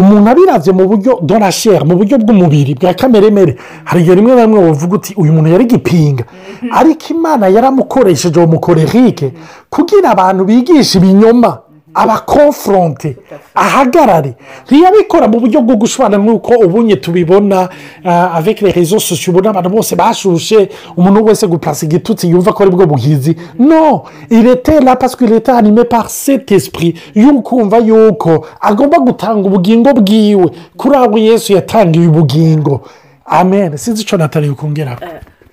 umuntu 0.00 0.30
abiravye 0.30 0.72
mu 0.72 0.84
buryo 0.88 1.18
donasheri 1.22 1.84
mu 1.84 1.96
buryo 1.96 2.18
bw'umubiri 2.18 2.74
bwa 2.74 2.94
kameremere. 2.94 3.56
Hari 3.84 4.00
igihe 4.00 4.14
rimwe 4.16 4.34
na 4.34 4.44
rimwe 4.44 4.60
bavuga 4.60 4.94
uti 4.96 5.14
uyu 5.16 5.32
muntu 5.32 5.48
yari 5.50 5.64
gipinga 5.64 6.24
ariko 6.72 7.04
imana 7.10 7.48
yaramukoresheje 7.48 8.38
uwo 8.38 8.46
mukorerike 8.46 9.32
kugira 9.70 10.10
abantu 10.10 10.44
bigisha 10.44 10.98
ibinyoma. 10.98 11.58
Abakonforonte 11.96 13.16
ahagarare 13.54 14.34
ntiyabikora 14.66 15.28
mu 15.28 15.40
buryo 15.40 15.60
bwo 15.62 15.76
gushwana 15.76 16.16
nk'uko 16.18 16.52
ubunye 16.64 16.96
tubibona 16.96 17.68
les 18.04 18.72
réseaux 18.72 19.00
sociaux 19.00 19.32
ubona 19.32 19.50
abantu 19.50 19.70
bose 19.70 19.96
bashushe 19.96 20.68
umuntu 20.96 21.24
wese 21.24 21.46
gupasa 21.46 21.86
igitutsi 21.86 22.30
yumva 22.30 22.52
ko 22.52 22.62
ari 22.62 22.70
bwo 22.72 22.86
buhizi. 22.86 23.36
No! 23.58 24.04
Irete 24.30 24.80
la 24.80 24.96
parce 24.96 25.16
que 25.16 25.24
irete 25.24 25.48
anime 25.50 25.84
par 25.84 26.08
cet 26.10 26.52
esprit 26.52 26.94
y'ukumva 27.14 27.78
yuko 27.78 28.46
agomba 28.60 28.98
gutanga 28.98 29.48
ubugingo 29.48 29.92
bwiwe. 29.94 30.46
Kuri 30.76 30.96
abo 30.96 31.18
yesu 31.18 31.52
yatangiye 31.52 32.08
ubugingo. 32.08 32.80
Amen. 33.26 33.76
Sinzi 33.76 34.02
icyo 34.02 34.18
natari 34.18 34.48
bukongeraho 34.48 35.00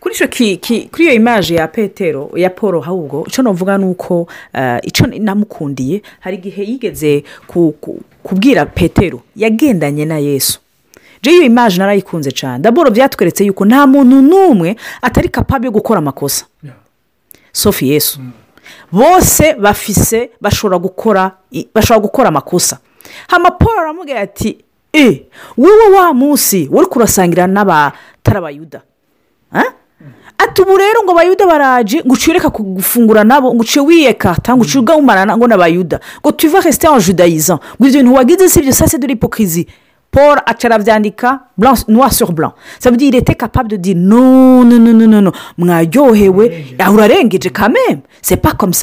kuri 0.04 0.16
icyo 0.16 0.28
ki- 0.28 0.58
ki- 0.58 0.88
kuri 0.92 1.04
iyo 1.06 1.14
imaje 1.16 1.56
ya 1.56 1.68
petero 1.68 2.28
ya 2.36 2.50
paul 2.50 2.76
ahubwo 2.84 3.24
icyo 3.28 3.44
navuga 3.44 3.78
ni 3.78 3.86
uko 3.86 4.28
eh, 4.54 4.80
icyo 4.84 5.08
namukundiye 5.08 6.02
hari 6.20 6.38
igihe 6.38 6.64
yigeze 6.64 7.24
ku- 7.48 7.72
ku- 7.82 8.02
kubwira 8.24 8.66
petero 8.66 9.22
yagendanye 9.36 10.06
na 10.06 10.18
yesu. 10.20 10.60
Iyo 11.24 11.42
imaje 11.48 11.78
narayikunze 11.80 12.32
cyane 12.36 12.60
daboro 12.64 12.92
byatweretse 12.92 13.46
yuko 13.48 13.64
nta 13.66 13.88
muntu 13.88 14.20
n'umwe 14.22 14.76
atari 15.02 15.30
kapabi 15.32 15.66
yo 15.66 15.72
gukora 15.72 15.98
amakosa. 16.04 16.46
Sofi 17.54 17.90
yesu. 17.90 18.20
Bose 18.92 19.54
bafise 19.56 20.30
bashobora 20.42 20.78
gukora 20.84 21.32
bashobora 21.74 22.00
gukora 22.04 22.28
amakosa. 22.28 22.80
Hama 23.28 23.52
paul 23.52 23.80
aramubwira 23.80 24.20
ati 24.22 24.58
e 24.94 25.26
wowe 25.58 25.88
wa 25.96 26.14
munsi 26.14 26.68
uri 26.72 26.86
kurasangira 26.92 27.48
n'abatarabayuda 27.48 28.82
Ah? 28.84 28.93
Ati 30.54 30.62
ubu 30.62 30.78
rero 30.78 31.02
ngo 31.04 31.12
abayuda 31.12 31.48
baraje 31.48 32.04
ngo 32.06 32.14
uciye 32.14 32.38
ureka 32.38 32.50
gufungura 32.50 33.24
nabo 33.24 33.54
ngo 33.54 33.62
uciye 33.62 33.86
wiyekata 33.86 34.54
ngo 34.56 34.62
uciye 34.62 34.82
ugahumarana 34.82 35.38
ngo 35.38 35.48
n'abayuda. 35.48 36.00
Ngo 36.22 36.32
tuva 36.32 36.62
resite 36.62 36.86
en 36.88 37.00
judayiza 37.00 37.58
ngo 37.58 37.88
ibyo 37.88 38.02
bintu 38.04 38.14
wagize 38.14 38.50
si 38.50 38.60
ibyo 38.60 38.74
sase 38.74 39.00
de 39.00 39.08
l'hypocrisie. 39.08 39.66
Paul 40.12 40.38
acara 40.46 40.78
byandika 40.78 41.40
blanc 41.58 41.88
noir 41.88 42.14
sur 42.14 42.32
blanc. 42.32 42.54
Ça 42.80 42.92
veut 42.92 42.98
dire 42.98 43.10
il 43.10 43.16
était 43.16 43.34
capable 43.34 43.70
de 43.70 43.78
dire 43.78 43.96
non 43.98 44.64
non 44.64 44.78
non 44.78 44.94
non 44.94 45.08
non 45.08 45.22
non. 45.22 45.32
Mwaryohewe 45.58 46.76
urarengeje 46.92 47.50
kameme 47.50 48.02
c'est 48.22 48.38
pas 48.38 48.52
comme 48.54 48.74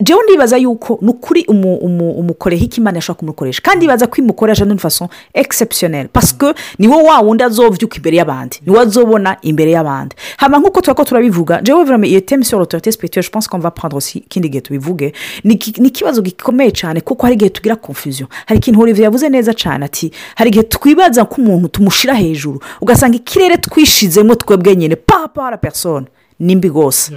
jewe 0.00 0.22
ndibaza 0.24 0.56
yuko 0.56 0.98
ni 1.02 1.08
ukuri 1.10 1.44
umu- 1.48 1.76
umu- 1.76 2.12
umukorehika 2.12 2.76
imana 2.76 2.98
yashobora 2.98 3.18
kumukoresha? 3.18 3.62
Kandi 3.62 3.84
ibaza 3.84 4.06
ko 4.06 4.16
imukoresha 4.16 4.64
d'une 4.64 4.78
façon 4.78 5.08
exceptionnelle 5.34 6.08
parce 6.12 6.32
que 6.32 6.54
niwo 6.78 7.02
wa 7.04 7.20
wundi 7.20 7.42
azovyuka 7.44 7.96
imbere 7.96 8.16
y'abandi 8.16 8.60
ni 8.66 8.72
we 8.72 8.80
azobona 8.80 9.36
imbere 9.42 9.70
y'abandi. 9.70 10.14
Hama 10.36 10.58
nk'uko 10.58 10.80
turako 10.80 11.04
turabivuga 11.04 11.60
jewe 11.62 11.84
vraiment 11.84 12.08
iyo 12.10 12.20
teme 12.20 12.44
sur 12.44 12.58
l'autorité 12.58 12.92
spirituelle 12.92 13.24
je 13.26 13.30
pense 13.30 13.48
qu'on 13.48 13.58
va 13.60 13.70
prendre 13.70 13.96
aussi 13.96 14.18
ikindi 14.18 14.48
gihe 14.50 14.60
tubivuge 14.60 15.12
ni 15.44 15.54
iki- 15.54 15.80
ni 15.80 15.88
ikibazo 15.88 16.22
gikomeye 16.22 16.70
cyane 16.72 17.00
kuko 17.00 17.22
hari 17.26 17.34
igihe 17.34 17.50
tugira 17.50 17.76
confusion. 17.76 18.28
Hari 18.46 18.58
ikintu 18.58 18.80
olivier 18.80 19.04
yavuze 19.04 19.28
neza 19.28 19.52
cyane 19.54 19.84
ati 19.84 20.10
hari 20.36 20.50
igihe 20.50 20.62
twibaza 20.64 21.24
ko 21.24 21.42
umuntu 21.42 21.68
tumushyira 21.68 22.14
hejuru 22.14 22.60
ugasanga 22.80 23.16
ikirere 23.16 23.56
twishizemo 23.56 24.34
twebwe 24.34 24.76
nyine 24.76 24.96
papa 24.96 25.28
para 25.28 25.56
persone 25.56 26.06
nimbi 26.40 26.68
rwose 26.68 27.12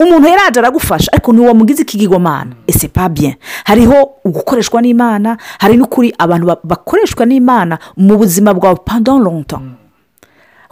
umuntu 0.00 0.28
yaraje 0.28 0.58
aragufasha 0.60 1.12
ariko 1.12 1.32
ntiwamugize 1.32 1.82
ikigigomana 1.82 2.52
ese 2.66 2.88
pa 2.88 3.08
bien. 3.08 3.34
Hariho 3.64 4.10
ugukoreshwa 4.24 4.82
n'imana 4.82 5.36
hari 5.58 5.76
n'ukuri 5.76 6.14
abantu 6.18 6.46
ba- 6.46 6.60
bakoreshwa 6.64 7.26
n'imana 7.26 7.78
mu 7.96 8.16
buzima 8.16 8.54
bwawe 8.54 8.76
longtemps. 9.18 9.74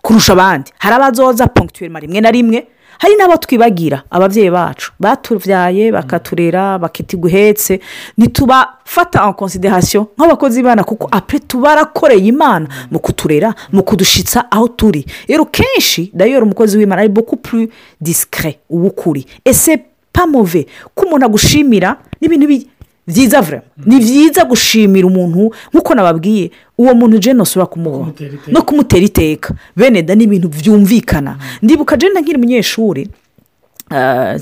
Kurusha 0.02 0.32
abandi. 0.32 0.70
Hari 0.78 0.94
abazoza 0.94 1.46
ponctuellement 1.48 2.02
rimwe 2.04 2.20
na 2.20 2.30
rimwe 2.30 2.66
hari 2.98 3.14
n'abo 3.16 3.37
twibagira 3.37 4.02
ababyeyi 4.11 4.50
bacu. 4.50 4.92
Batubyaye 5.00 5.92
bakaturera 5.92 6.78
bakita 6.78 7.16
guhetse 7.16 7.80
ntitubafata 8.18 9.22
en 9.26 9.32
consideration 9.32 10.06
nk'abakozi 10.18 10.62
b'imana 10.62 10.85
kuko 10.85 11.09
apure 11.11 11.38
tubarakoreye 11.40 12.26
imana 12.26 12.68
mu 12.90 12.98
kuturera 12.98 13.54
mu 13.72 13.82
kudushitsa 13.82 14.50
aho 14.50 14.68
turi. 14.68 15.04
Rero 15.28 15.44
kenshi 15.44 16.11
dayero 16.14 16.44
umukozi 16.46 16.78
w'imana 16.78 17.00
ari 17.02 17.09
beaucoup 17.09 17.42
plus 17.42 17.68
discret 18.00 18.59
uba 18.70 18.87
ukuri 18.88 19.26
ese 19.44 19.78
pa 20.12 20.26
move 20.26 20.66
ko 20.94 21.06
umuntu 21.06 21.26
agushimira 21.26 21.96
n'ibintu 22.20 22.46
bi- 22.46 22.66
byiza 23.07 23.40
vure 23.42 23.61
ni 23.87 23.97
byiza 23.99 24.45
gushimira 24.45 25.07
umuntu 25.07 25.53
nk'uko 25.73 25.95
nababwiye 25.95 26.51
uwo 26.79 26.95
muntu 26.95 27.19
jene 27.19 27.42
usubira 27.42 27.66
kumubona 27.66 28.12
no 28.53 28.62
kumutera 28.62 29.05
iteka. 29.05 29.55
Bene 29.77 30.03
da 30.03 30.14
ni 30.14 30.25
ibintu 30.25 30.49
byumvikana 30.49 31.38
ndibuka 31.62 31.97
jene 31.97 32.21
nkiri 32.21 32.37
umunyeshuri 32.38 33.03
eh, 33.03 33.09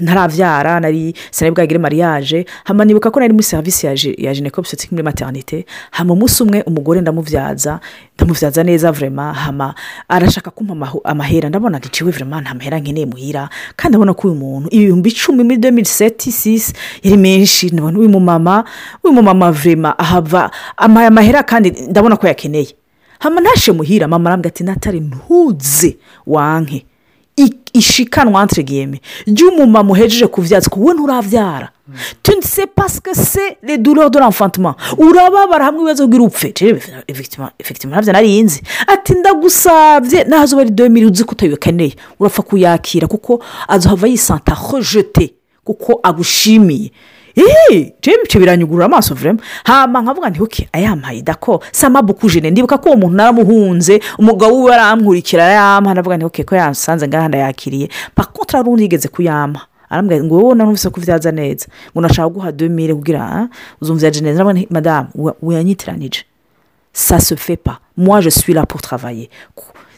ntarabyara 0.01 0.81
nari 0.81 1.15
sinari 1.31 1.55
bwagire 1.55 1.79
mariage 1.79 2.47
hama 2.65 2.85
nibuka 2.85 3.11
ko 3.11 3.21
nari 3.21 3.33
muri 3.33 3.43
serivisi 3.45 3.87
ya 3.87 3.95
je- 3.95 4.17
ya 4.19 4.35
jenekopusiti 4.35 4.89
muri 4.91 5.03
maternite 5.03 5.67
hama 5.91 6.13
umunsi 6.13 6.43
umwe 6.43 6.63
umugore 6.63 7.01
ndamubyaza 7.01 7.81
ndamubyaza 8.17 8.63
neza 8.65 8.93
vurema 8.93 9.33
hama 9.35 9.75
arashaka 10.09 10.51
kumpa 10.51 10.93
amahera 11.05 11.49
ndabona 11.49 11.79
ngo 11.81 12.11
vurema 12.11 12.41
nta 12.41 12.55
mahera 12.55 12.79
nkeneye 12.79 13.07
muhira. 13.07 13.49
Kandi 13.77 13.93
ndabona 13.97 14.15
ko 14.15 14.29
uyu 14.29 14.37
muntu 14.37 14.69
ibihumbi 14.71 15.11
icumi 15.11 15.45
muri 15.45 15.57
demiri 15.57 15.87
seti 15.87 16.33
sisi 16.33 16.73
yari 17.03 17.17
menshi 17.17 17.71
ndabona 17.71 17.99
uyu 17.99 18.09
mumama 18.09 18.65
uyu 19.05 19.13
mumama 19.15 19.53
vurema 19.53 19.99
ahava 19.99 20.51
amaye 20.77 21.07
amahera 21.09 21.43
kandi 21.43 21.71
ndabona 21.71 22.17
ko 22.17 22.27
yakeneye. 22.27 22.75
Hama 23.19 23.41
ntashe 23.41 23.73
muhira 23.73 24.09
mama 24.09 24.31
arambwira 24.31 24.49
ati 24.55 24.65
natari 24.65 25.01
ntuze 25.01 25.97
wanke. 26.27 26.87
Ishikanwa 27.75 28.43
entre 28.43 28.63
guillemets 28.63 29.03
ry'umumama 29.27 29.91
uhejeje 29.93 30.27
kubyatsa 30.27 30.71
ko 30.71 30.81
wowe 30.81 30.95
nturabyara 30.95 31.71
tu 32.23 32.33
ne 32.37 32.41
sais 32.43 32.67
pas 32.67 32.87
que 33.03 33.11
c'est 33.15 33.59
les 33.63 33.77
douleurs 33.77 34.11
de 34.11 34.19
l'enfantement. 34.19 34.75
Urababara 34.97 35.65
hamwe 35.67 35.81
ibibazo 35.83 36.07
bw'irupfe 36.09 36.55
efegitima 37.59 37.97
ntabyo 37.97 38.13
narinzi 38.13 38.63
ati 38.87 39.13
ndagusabye 39.15 40.25
na 40.25 40.47
zo 40.47 40.57
bari 40.57 40.71
domiri 40.71 41.07
uzi 41.07 41.25
ko 41.25 41.33
utabikeneye. 41.33 41.93
Urapfa 42.21 42.43
kuyakira 42.43 43.07
kuko 43.07 43.43
azohava 43.69 44.07
yisanta 44.09 44.57
rejete 44.73 45.35
kuko 45.65 46.01
agushimiye. 46.03 46.91
Eee 47.37 47.93
ibyo 48.03 48.41
biranyugurura 48.41 48.87
amaso 48.87 49.15
vurema 49.15 49.39
hama 49.65 50.03
nkavuga 50.03 50.31
nti 50.31 50.43
oke 50.43 50.69
ayampaye 50.73 51.23
dako 51.23 51.63
samabukujene 51.73 52.51
ndibuka 52.51 52.79
ko 52.79 52.89
uwo 52.89 52.97
muntu 52.97 53.17
naramuhunze 53.17 54.01
umugabo 54.19 54.63
we 54.63 54.75
aramwurikira 54.75 55.45
arayamuha 55.45 55.95
ndavuga 55.95 56.17
nti 56.17 56.25
oke 56.25 56.45
ko 56.45 56.55
yasanze 56.57 57.09
ngaha 57.09 57.29
ndayakiriye. 57.29 57.89
Pakontra 58.15 58.63
rundi 58.63 58.83
yigeze 58.83 59.09
kuyampa 59.09 59.61
arambwira 59.91 60.25
ngo 60.25 60.35
wowe 60.37 60.55
nanumvise 60.55 60.91
ko 60.91 61.01
uvyaza 61.01 61.33
neza. 61.33 61.67
Ngo 61.93 62.01
nashaka 62.01 62.29
guha 62.29 62.53
demire 62.53 62.95
kugira 62.95 63.49
uzumvyaje 63.81 64.21
neza. 64.21 64.35
Ndavuga 64.35 64.53
nti 64.61 64.67
madamu 64.71 65.09
uyanyitiranije 65.43 66.25
ça 66.95 67.19
se 67.21 67.35
fait 67.37 67.57
pas. 67.57 67.79
Moi 67.97 68.21
je 68.21 68.31
suis 68.31 68.55
là 68.55 68.67
pour 68.67 68.81
travailler. 68.81 69.29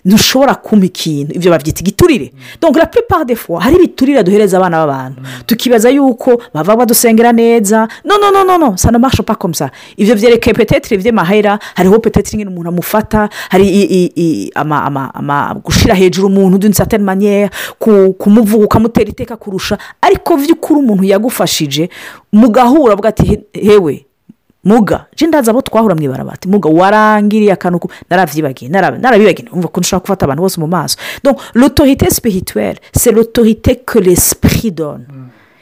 Ntushobora 0.06 0.54
kumpa 0.54 0.86
ikintu. 0.86 1.34
Ibyo 1.34 1.50
babyita 1.50 1.80
igiturire. 1.80 2.32
Donc 2.60 2.76
la 2.78 2.86
plupart 2.86 3.24
des 3.26 3.34
fois 3.36 3.60
hari 3.60 3.76
ibiturire 3.76 4.22
duhereza 4.22 4.56
abana 4.56 4.86
b'abantu. 4.86 5.20
Tukibaza 5.46 5.90
yuko 5.90 6.40
bava 6.54 6.76
badusengera 6.76 7.32
neza. 7.32 7.88
No 8.04 8.16
no 8.18 8.30
no 8.30 8.44
no 8.44 8.58
no 8.58 9.22
pas 9.24 9.36
comme 9.36 9.54
ça. 9.54 9.70
Ibyo 9.96 10.14
byerekeye 10.14 10.54
petetire 10.54 11.00
iby'amahera 11.00 11.58
hariho 11.74 11.98
petetire 11.98 12.38
nyine 12.38 12.50
umuntu 12.50 12.68
amufata. 12.68 13.28
Hari 13.50 14.12
gushyira 15.64 15.94
hejuru 15.94 16.26
umuntu 16.28 16.58
d'une 16.58 16.72
certaine 16.74 17.04
manière. 17.04 17.50
Kumuvuga 17.78 18.64
ukamutera 18.64 19.10
iteka 19.10 19.36
kurusha. 19.36 19.78
Ariko 20.00 20.36
by'ukuri 20.36 20.80
umuntu 20.80 21.04
yagufashije 21.04 21.90
mugahura 22.32 22.92
avuga 22.92 23.08
ati 23.08 23.40
hewe 23.52 24.05
muga. 24.66 25.06
Ndaza 25.28 25.50
abo 25.50 25.62
twahura 25.62 25.94
mu 25.94 26.02
ibarabara 26.02 26.38
muga 26.46 26.68
warangiriye 26.68 27.52
akantu 27.52 27.88
narabyibagiye 28.10 28.68
narabibagiye 28.70 29.48
umva 29.54 29.68
ko 29.68 29.80
ushobora 29.80 30.02
gufata 30.02 30.24
abantu 30.26 30.42
bose 30.42 30.58
mu 30.60 30.66
maso. 30.66 30.96
Donc 31.22 31.38
l'autorité 31.54 32.10
spirituelle 32.10 32.78
c'est 32.92 33.12
l'autorité 33.12 33.76
que 33.86 33.98
l'esprit 33.98 34.72
donne. 34.72 35.06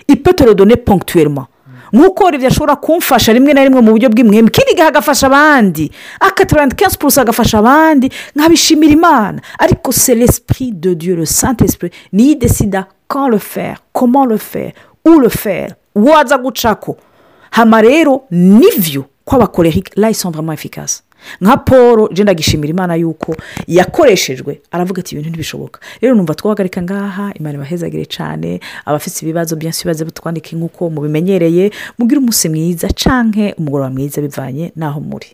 Il 0.08 0.22
peut 0.22 0.32
te 0.34 0.44
le 0.44 0.54
donner 0.54 0.76
ponctuellement. 0.76 1.46
Nk'uko 1.92 2.30
rero 2.30 2.46
ashobora 2.46 2.76
kumfasha 2.76 3.32
rimwe 3.32 3.54
na 3.54 3.62
rimwe 3.62 3.80
mu 3.80 3.92
buryo 3.92 4.08
bw'imwembe 4.08 4.48
ikindi 4.48 4.74
gihe 4.74 4.86
agafasha 4.86 5.26
abandi. 5.26 5.90
Akatarandi 6.20 6.74
kenshi 6.74 6.98
purusi 6.98 7.20
agafasha 7.20 7.58
abandi. 7.58 8.10
Nkabishimira 8.34 8.92
imana. 8.92 9.40
Ariko 9.58 9.92
c'est 9.92 10.14
l'esprit 10.16 10.72
de 10.72 10.94
dieu 10.94 11.14
le 11.14 11.24
saint 11.24 11.56
esprit 11.62 11.92
niyo 12.12 12.32
idesida 12.32 12.88
quand 13.06 13.28
le 13.28 13.38
faire 13.38 13.76
comment 13.92 14.26
le 14.26 14.36
faire 14.38 14.72
où 15.06 15.20
le 15.20 15.28
faire 15.28 15.76
waza 15.94 16.36
gucako. 16.36 16.96
Hama 17.56 17.78
rero 17.82 18.22
abakorera 19.36 19.80
layisi 19.96 20.28
vraiment 20.28 20.58
efikasi 20.58 21.02
nka 21.40 21.56
paul 21.56 22.08
genda 22.12 22.34
gishimira 22.34 22.70
imana 22.70 22.94
yuko 22.94 23.36
yakoreshejwe 23.66 24.60
aravuga 24.70 25.00
ati 25.00 25.14
ibintu 25.14 25.30
ntibishoboka. 25.30 25.80
Rero 26.00 26.14
numva 26.14 26.34
twahagarika 26.34 26.82
ngaha 26.82 27.32
imana 27.34 27.54
ibahezagire 27.58 28.04
cyane 28.04 28.60
abafite 28.84 29.22
ibibazo 29.22 29.56
byinshi 29.56 29.80
ibibazo 29.82 30.04
bitwandike 30.04 30.56
nk'uko 30.56 30.90
mubimenyereye 30.90 31.70
mubwire 31.98 32.18
umunsi 32.20 32.48
mwiza 32.48 32.88
canke 32.92 33.54
umugoroba 33.58 33.90
mwiza 33.90 34.20
bivanye 34.20 34.72
n'aho 34.76 35.00
muri. 35.00 35.26